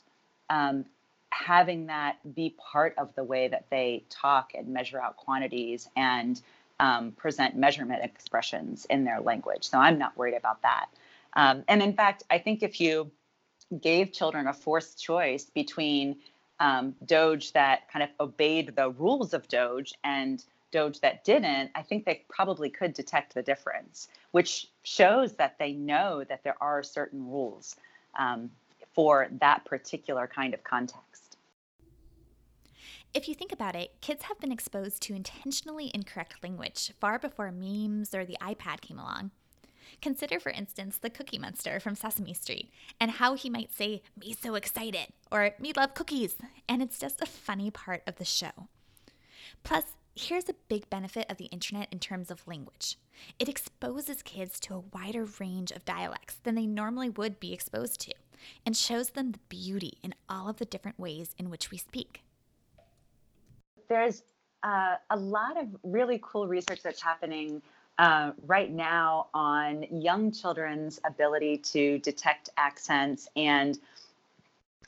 um, 0.50 0.84
having 1.30 1.86
that 1.86 2.18
be 2.34 2.54
part 2.58 2.94
of 2.98 3.14
the 3.14 3.24
way 3.24 3.48
that 3.48 3.64
they 3.70 4.04
talk 4.10 4.52
and 4.54 4.68
measure 4.68 5.00
out 5.00 5.16
quantities 5.16 5.88
and 5.96 6.40
um, 6.80 7.12
present 7.12 7.56
measurement 7.56 8.04
expressions 8.04 8.84
in 8.90 9.04
their 9.04 9.20
language. 9.20 9.64
So 9.64 9.78
I'm 9.78 9.98
not 9.98 10.16
worried 10.16 10.34
about 10.34 10.60
that. 10.62 10.86
Um, 11.32 11.64
and 11.66 11.82
in 11.82 11.94
fact, 11.94 12.24
I 12.30 12.38
think 12.38 12.62
if 12.62 12.80
you 12.80 13.10
gave 13.80 14.12
children 14.12 14.46
a 14.46 14.52
forced 14.52 15.02
choice 15.02 15.44
between 15.44 16.16
um, 16.60 16.94
Doge 17.04 17.52
that 17.52 17.90
kind 17.90 18.02
of 18.02 18.10
obeyed 18.20 18.74
the 18.76 18.90
rules 18.90 19.34
of 19.34 19.48
Doge 19.48 19.92
and 20.04 20.44
Doge 20.70 21.00
that 21.00 21.24
didn't, 21.24 21.70
I 21.74 21.82
think 21.82 22.04
they 22.04 22.24
probably 22.28 22.68
could 22.68 22.94
detect 22.94 23.34
the 23.34 23.42
difference, 23.42 24.08
which 24.32 24.68
shows 24.82 25.34
that 25.34 25.56
they 25.58 25.72
know 25.72 26.24
that 26.28 26.42
there 26.42 26.56
are 26.60 26.82
certain 26.82 27.28
rules 27.28 27.76
um, 28.18 28.50
for 28.92 29.28
that 29.40 29.64
particular 29.64 30.26
kind 30.26 30.54
of 30.54 30.62
context. 30.64 31.36
If 33.12 33.28
you 33.28 33.34
think 33.34 33.52
about 33.52 33.76
it, 33.76 34.00
kids 34.00 34.24
have 34.24 34.40
been 34.40 34.50
exposed 34.50 35.00
to 35.02 35.14
intentionally 35.14 35.92
incorrect 35.94 36.42
language 36.42 36.92
far 36.98 37.18
before 37.20 37.52
memes 37.52 38.12
or 38.12 38.24
the 38.24 38.36
iPad 38.40 38.80
came 38.80 38.98
along. 38.98 39.30
Consider, 40.02 40.40
for 40.40 40.50
instance, 40.50 40.98
the 40.98 41.10
Cookie 41.10 41.38
Monster 41.38 41.80
from 41.80 41.94
Sesame 41.94 42.34
Street 42.34 42.70
and 43.00 43.12
how 43.12 43.34
he 43.34 43.50
might 43.50 43.72
say, 43.72 44.02
Me 44.20 44.32
so 44.32 44.54
excited, 44.54 45.08
or 45.30 45.54
Me 45.58 45.72
love 45.76 45.94
cookies, 45.94 46.36
and 46.68 46.82
it's 46.82 46.98
just 46.98 47.20
a 47.22 47.26
funny 47.26 47.70
part 47.70 48.02
of 48.06 48.16
the 48.16 48.24
show. 48.24 48.68
Plus, 49.62 49.84
here's 50.14 50.48
a 50.48 50.54
big 50.68 50.88
benefit 50.90 51.26
of 51.30 51.38
the 51.38 51.46
internet 51.46 51.88
in 51.90 51.98
terms 51.98 52.30
of 52.30 52.46
language 52.46 52.96
it 53.38 53.48
exposes 53.48 54.22
kids 54.22 54.58
to 54.60 54.74
a 54.74 54.82
wider 54.92 55.26
range 55.38 55.70
of 55.70 55.84
dialects 55.84 56.36
than 56.42 56.54
they 56.54 56.66
normally 56.66 57.08
would 57.10 57.40
be 57.40 57.52
exposed 57.52 58.00
to, 58.00 58.12
and 58.66 58.76
shows 58.76 59.10
them 59.10 59.32
the 59.32 59.38
beauty 59.48 59.98
in 60.02 60.14
all 60.28 60.48
of 60.48 60.56
the 60.56 60.64
different 60.64 60.98
ways 60.98 61.34
in 61.38 61.50
which 61.50 61.70
we 61.70 61.78
speak. 61.78 62.22
There's 63.88 64.22
uh, 64.62 64.96
a 65.10 65.16
lot 65.16 65.60
of 65.60 65.68
really 65.82 66.20
cool 66.22 66.48
research 66.48 66.82
that's 66.82 67.02
happening 67.02 67.62
uh, 67.98 68.32
right 68.46 68.72
now 68.72 69.28
on 69.34 69.84
young 69.90 70.32
children's 70.32 71.00
ability 71.04 71.58
to 71.58 71.98
detect 72.00 72.50
accents. 72.56 73.28
And 73.36 73.78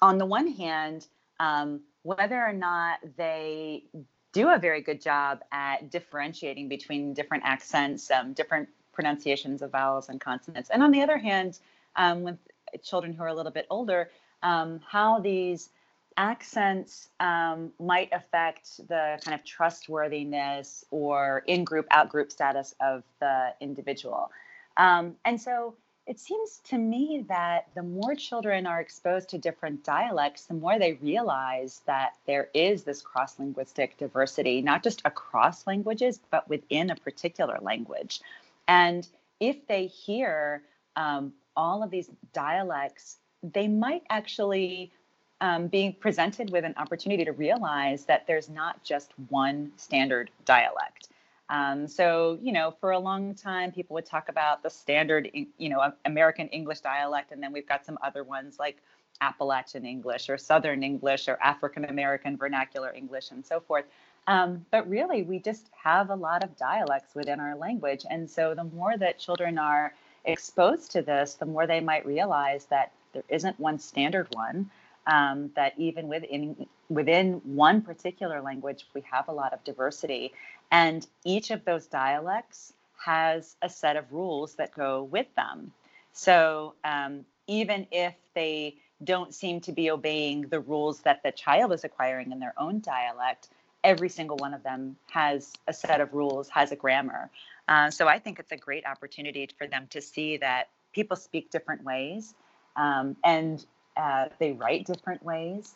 on 0.02 0.18
the 0.18 0.26
one 0.26 0.48
hand 0.48 1.06
um, 1.38 1.80
whether 2.02 2.40
or 2.40 2.52
not 2.52 2.98
they 3.16 3.84
do 4.32 4.50
a 4.50 4.58
very 4.58 4.80
good 4.80 5.00
job 5.00 5.40
at 5.52 5.90
differentiating 5.90 6.68
between 6.68 7.14
different 7.14 7.44
accents 7.44 8.10
um, 8.10 8.32
different 8.32 8.68
pronunciations 8.92 9.60
of 9.60 9.70
vowels 9.72 10.08
and 10.08 10.20
consonants. 10.20 10.70
And 10.70 10.82
on 10.82 10.90
the 10.90 11.02
other 11.02 11.18
hand 11.18 11.58
um, 11.96 12.22
with 12.22 12.38
children 12.82 13.12
who 13.12 13.22
are 13.22 13.28
a 13.28 13.34
little 13.34 13.52
bit 13.52 13.66
older 13.70 14.10
um, 14.42 14.80
how 14.88 15.20
these 15.20 15.70
accents 16.16 17.08
um, 17.20 17.72
might 17.78 18.10
affect 18.12 18.78
the 18.88 19.18
kind 19.24 19.34
of 19.34 19.44
trustworthiness 19.44 20.84
or 20.90 21.42
in 21.46 21.64
group, 21.64 21.86
out 21.90 22.08
group 22.08 22.32
status 22.32 22.74
of 22.80 23.02
the 23.20 23.54
individual. 23.60 24.30
Um, 24.76 25.16
and 25.24 25.40
so 25.40 25.74
it 26.06 26.20
seems 26.20 26.60
to 26.64 26.78
me 26.78 27.24
that 27.28 27.66
the 27.74 27.82
more 27.82 28.14
children 28.14 28.66
are 28.66 28.80
exposed 28.80 29.28
to 29.30 29.38
different 29.38 29.82
dialects, 29.82 30.44
the 30.44 30.54
more 30.54 30.78
they 30.78 30.94
realize 30.94 31.82
that 31.86 32.14
there 32.26 32.48
is 32.54 32.84
this 32.84 33.02
cross 33.02 33.38
linguistic 33.38 33.98
diversity, 33.98 34.62
not 34.62 34.84
just 34.84 35.02
across 35.04 35.66
languages, 35.66 36.20
but 36.30 36.48
within 36.48 36.90
a 36.90 36.96
particular 36.96 37.58
language. 37.60 38.20
And 38.68 39.06
if 39.40 39.66
they 39.66 39.86
hear 39.86 40.62
um, 40.94 41.32
all 41.56 41.82
of 41.82 41.90
these 41.90 42.10
dialects, 42.32 43.16
they 43.42 43.66
might 43.66 44.02
actually 44.08 44.92
um, 45.40 45.66
being 45.66 45.92
presented 45.92 46.50
with 46.50 46.64
an 46.64 46.74
opportunity 46.76 47.24
to 47.24 47.32
realize 47.32 48.04
that 48.06 48.26
there's 48.26 48.48
not 48.48 48.82
just 48.82 49.12
one 49.28 49.70
standard 49.76 50.30
dialect. 50.44 51.08
Um, 51.48 51.86
so, 51.86 52.38
you 52.42 52.52
know, 52.52 52.74
for 52.80 52.90
a 52.90 52.98
long 52.98 53.34
time, 53.34 53.70
people 53.70 53.94
would 53.94 54.06
talk 54.06 54.28
about 54.28 54.62
the 54.62 54.70
standard, 54.70 55.30
you 55.58 55.68
know, 55.68 55.92
American 56.04 56.48
English 56.48 56.80
dialect, 56.80 57.32
and 57.32 57.42
then 57.42 57.52
we've 57.52 57.68
got 57.68 57.84
some 57.84 57.98
other 58.02 58.24
ones 58.24 58.58
like 58.58 58.78
Appalachian 59.20 59.86
English 59.86 60.28
or 60.28 60.36
Southern 60.36 60.82
English 60.82 61.28
or 61.28 61.38
African 61.42 61.84
American 61.84 62.36
Vernacular 62.36 62.92
English 62.94 63.30
and 63.30 63.46
so 63.46 63.60
forth. 63.60 63.84
Um, 64.26 64.66
but 64.72 64.88
really, 64.88 65.22
we 65.22 65.38
just 65.38 65.68
have 65.72 66.10
a 66.10 66.14
lot 66.14 66.42
of 66.42 66.56
dialects 66.56 67.14
within 67.14 67.38
our 67.38 67.54
language. 67.56 68.04
And 68.10 68.28
so, 68.28 68.54
the 68.54 68.64
more 68.64 68.96
that 68.98 69.20
children 69.20 69.56
are 69.56 69.94
exposed 70.24 70.90
to 70.92 71.02
this, 71.02 71.34
the 71.34 71.46
more 71.46 71.66
they 71.68 71.80
might 71.80 72.04
realize 72.04 72.64
that 72.66 72.90
there 73.12 73.22
isn't 73.28 73.58
one 73.60 73.78
standard 73.78 74.26
one 74.32 74.68
um, 75.06 75.50
that 75.56 75.74
even 75.78 76.08
within 76.08 76.66
within 76.88 77.40
one 77.44 77.82
particular 77.82 78.40
language, 78.40 78.86
we 78.94 79.02
have 79.10 79.28
a 79.28 79.32
lot 79.32 79.52
of 79.52 79.62
diversity, 79.64 80.32
and 80.70 81.06
each 81.24 81.50
of 81.50 81.64
those 81.64 81.86
dialects 81.86 82.72
has 83.04 83.56
a 83.62 83.68
set 83.68 83.96
of 83.96 84.12
rules 84.12 84.54
that 84.54 84.74
go 84.74 85.02
with 85.04 85.26
them. 85.36 85.72
So 86.12 86.74
um, 86.84 87.24
even 87.46 87.86
if 87.90 88.14
they 88.34 88.76
don't 89.04 89.34
seem 89.34 89.60
to 89.60 89.72
be 89.72 89.90
obeying 89.90 90.42
the 90.48 90.60
rules 90.60 91.00
that 91.00 91.22
the 91.22 91.30
child 91.30 91.72
is 91.72 91.84
acquiring 91.84 92.32
in 92.32 92.40
their 92.40 92.54
own 92.56 92.80
dialect, 92.80 93.48
every 93.84 94.08
single 94.08 94.36
one 94.38 94.54
of 94.54 94.62
them 94.62 94.96
has 95.10 95.52
a 95.68 95.72
set 95.72 96.00
of 96.00 96.12
rules, 96.14 96.48
has 96.48 96.72
a 96.72 96.76
grammar. 96.76 97.30
Uh, 97.68 97.90
so 97.90 98.08
I 98.08 98.18
think 98.18 98.38
it's 98.38 98.52
a 98.52 98.56
great 98.56 98.86
opportunity 98.86 99.48
for 99.58 99.66
them 99.66 99.86
to 99.90 100.00
see 100.00 100.38
that 100.38 100.68
people 100.92 101.16
speak 101.16 101.50
different 101.50 101.84
ways. 101.84 102.34
Um, 102.76 103.16
and 103.24 103.64
uh, 103.96 104.26
they 104.38 104.52
write 104.52 104.86
different 104.86 105.22
ways. 105.24 105.74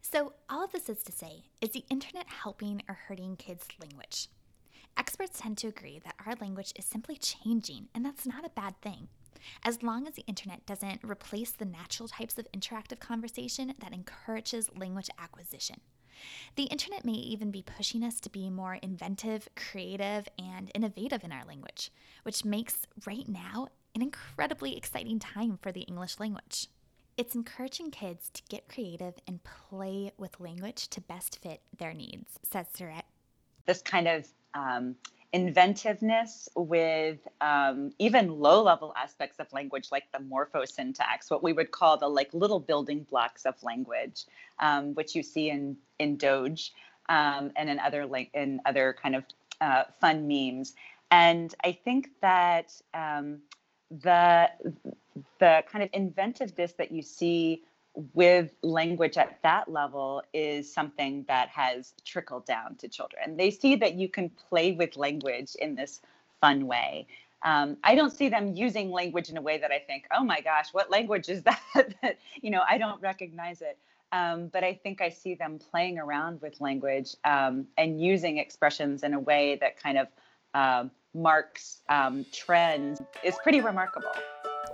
So, 0.00 0.34
all 0.50 0.64
of 0.64 0.72
this 0.72 0.88
is 0.88 1.02
to 1.04 1.12
say, 1.12 1.44
is 1.60 1.70
the 1.70 1.84
internet 1.88 2.28
helping 2.28 2.82
or 2.88 2.94
hurting 2.94 3.36
kids' 3.36 3.66
language? 3.80 4.28
Experts 4.96 5.40
tend 5.40 5.58
to 5.58 5.68
agree 5.68 6.00
that 6.04 6.14
our 6.24 6.34
language 6.40 6.72
is 6.76 6.84
simply 6.84 7.16
changing, 7.16 7.88
and 7.94 8.04
that's 8.04 8.26
not 8.26 8.44
a 8.44 8.50
bad 8.50 8.80
thing. 8.80 9.08
As 9.64 9.82
long 9.82 10.06
as 10.06 10.14
the 10.14 10.24
internet 10.26 10.64
doesn't 10.66 11.02
replace 11.02 11.50
the 11.50 11.64
natural 11.64 12.08
types 12.08 12.38
of 12.38 12.46
interactive 12.52 13.00
conversation 13.00 13.74
that 13.80 13.92
encourages 13.92 14.70
language 14.76 15.10
acquisition. 15.18 15.80
The 16.56 16.64
internet 16.64 17.04
may 17.04 17.12
even 17.12 17.50
be 17.50 17.62
pushing 17.62 18.04
us 18.04 18.20
to 18.20 18.30
be 18.30 18.48
more 18.48 18.74
inventive, 18.74 19.48
creative, 19.56 20.28
and 20.38 20.70
innovative 20.74 21.24
in 21.24 21.32
our 21.32 21.44
language, 21.44 21.90
which 22.22 22.44
makes 22.44 22.86
right 23.06 23.28
now 23.28 23.68
an 23.94 24.02
incredibly 24.02 24.76
exciting 24.76 25.18
time 25.18 25.58
for 25.60 25.72
the 25.72 25.82
English 25.82 26.20
language. 26.20 26.68
It's 27.16 27.36
encouraging 27.36 27.92
kids 27.92 28.28
to 28.34 28.42
get 28.48 28.68
creative 28.68 29.14
and 29.28 29.38
play 29.44 30.10
with 30.18 30.40
language 30.40 30.88
to 30.88 31.00
best 31.00 31.40
fit 31.40 31.60
their 31.78 31.94
needs, 31.94 32.40
says 32.42 32.66
Syrett. 32.76 33.02
This 33.66 33.82
kind 33.82 34.08
of 34.08 34.26
um, 34.54 34.96
inventiveness 35.32 36.48
with 36.56 37.18
um, 37.40 37.92
even 38.00 38.28
low 38.40 38.62
level 38.62 38.92
aspects 38.96 39.38
of 39.38 39.52
language 39.52 39.88
like 39.90 40.04
the 40.12 40.18
morphosyntax 40.18 41.28
what 41.28 41.42
we 41.42 41.52
would 41.52 41.72
call 41.72 41.96
the 41.96 42.06
like 42.06 42.32
little 42.32 42.60
building 42.60 43.04
blocks 43.10 43.44
of 43.44 43.60
language 43.64 44.26
um, 44.60 44.94
which 44.94 45.16
you 45.16 45.24
see 45.24 45.50
in 45.50 45.76
in 45.98 46.16
doge 46.16 46.72
um, 47.08 47.50
and 47.56 47.68
in 47.68 47.80
other 47.80 48.06
like 48.06 48.30
in 48.32 48.60
other 48.64 48.94
kind 49.02 49.16
of 49.16 49.24
uh, 49.60 49.82
fun 50.00 50.28
memes 50.28 50.74
and 51.10 51.56
i 51.64 51.72
think 51.72 52.10
that 52.20 52.72
um, 52.94 53.40
the 53.90 54.48
the 55.38 55.62
kind 55.70 55.82
of 55.84 55.90
inventiveness 55.92 56.72
that 56.74 56.90
you 56.92 57.02
see 57.02 57.62
with 58.12 58.50
language 58.62 59.16
at 59.16 59.38
that 59.42 59.68
level 59.68 60.22
is 60.32 60.72
something 60.72 61.24
that 61.28 61.48
has 61.48 61.94
trickled 62.04 62.44
down 62.44 62.74
to 62.76 62.88
children. 62.88 63.36
They 63.36 63.50
see 63.50 63.76
that 63.76 63.94
you 63.94 64.08
can 64.08 64.30
play 64.30 64.72
with 64.72 64.96
language 64.96 65.54
in 65.54 65.76
this 65.76 66.00
fun 66.40 66.66
way. 66.66 67.06
Um, 67.44 67.76
I 67.84 67.94
don't 67.94 68.10
see 68.10 68.28
them 68.28 68.54
using 68.54 68.90
language 68.90 69.28
in 69.28 69.36
a 69.36 69.42
way 69.42 69.58
that 69.58 69.70
I 69.70 69.78
think, 69.78 70.06
oh 70.16 70.24
my 70.24 70.40
gosh, 70.40 70.72
what 70.72 70.90
language 70.90 71.28
is 71.28 71.42
that? 71.44 72.18
you 72.40 72.50
know, 72.50 72.62
I 72.68 72.78
don't 72.78 73.00
recognize 73.00 73.62
it. 73.62 73.78
Um, 74.12 74.46
but 74.48 74.62
I 74.62 74.74
think 74.74 75.00
I 75.00 75.08
see 75.08 75.34
them 75.34 75.58
playing 75.58 75.98
around 75.98 76.40
with 76.40 76.60
language 76.60 77.16
um, 77.24 77.66
and 77.76 78.00
using 78.00 78.38
expressions 78.38 79.02
in 79.02 79.12
a 79.12 79.18
way 79.18 79.58
that 79.60 79.80
kind 79.80 79.98
of 79.98 80.08
uh, 80.54 80.84
marks 81.14 81.80
um, 81.88 82.24
trends 82.32 83.02
is 83.24 83.34
pretty 83.42 83.60
remarkable. 83.60 84.12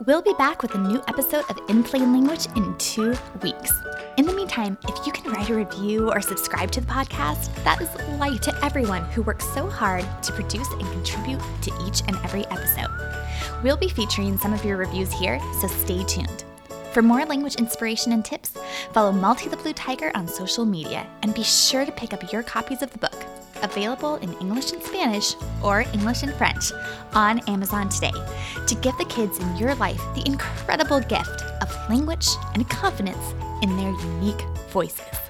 We'll 0.07 0.23
be 0.23 0.33
back 0.39 0.63
with 0.63 0.75
a 0.75 0.79
new 0.79 1.03
episode 1.09 1.45
of 1.51 1.59
In 1.69 1.85
Plain 1.85 2.11
Language 2.11 2.47
in 2.57 2.75
two 2.79 3.15
weeks. 3.43 3.71
In 4.17 4.25
the 4.25 4.33
meantime, 4.33 4.79
if 4.89 5.07
you 5.07 5.13
can 5.13 5.31
write 5.31 5.51
a 5.51 5.55
review 5.55 6.11
or 6.11 6.23
subscribe 6.23 6.71
to 6.71 6.81
the 6.81 6.87
podcast, 6.87 7.53
that 7.65 7.83
is 7.83 7.95
light 8.19 8.41
to 8.45 8.65
everyone 8.65 9.05
who 9.11 9.21
works 9.21 9.47
so 9.53 9.69
hard 9.69 10.07
to 10.23 10.33
produce 10.33 10.71
and 10.73 10.91
contribute 10.91 11.43
to 11.61 11.71
each 11.87 12.01
and 12.09 12.17
every 12.25 12.47
episode. 12.47 12.89
We'll 13.63 13.77
be 13.77 13.91
featuring 13.91 14.39
some 14.39 14.55
of 14.55 14.65
your 14.65 14.79
reviews 14.79 15.13
here, 15.13 15.39
so 15.61 15.67
stay 15.67 16.03
tuned. 16.05 16.45
For 16.95 17.03
more 17.03 17.27
language 17.27 17.57
inspiration 17.57 18.13
and 18.13 18.25
tips, 18.25 18.57
follow 18.95 19.13
Malty 19.13 19.51
the 19.51 19.59
Blue 19.59 19.75
Tiger 19.75 20.13
on 20.15 20.27
social 20.27 20.65
media 20.65 21.07
and 21.23 21.35
be 21.35 21.43
sure 21.43 21.85
to 21.85 21.93
pick 21.93 22.15
up 22.15 22.33
your 22.33 22.43
copies 22.43 22.81
of 22.81 22.91
the 22.91 22.99
book 22.99 23.27
available 23.63 24.17
in 24.17 24.33
English 24.35 24.73
and 24.73 24.83
Spanish 24.83 25.35
or 25.63 25.83
English 25.93 26.23
and 26.23 26.35
French 26.35 26.73
on 27.15 27.39
Amazon 27.49 27.89
today 27.89 28.13
to 28.67 28.75
give 28.77 28.97
the 28.99 29.05
kids 29.07 29.39
in 29.39 29.57
your 29.57 29.75
life 29.77 30.01
the 30.15 30.23
incredible 30.27 31.01
gift 31.01 31.43
of 31.63 31.91
language 31.91 32.29
and 32.55 32.69
confidence 32.69 33.35
in 33.63 33.77
their 33.77 33.93
unique 33.93 34.43
voices. 34.71 35.30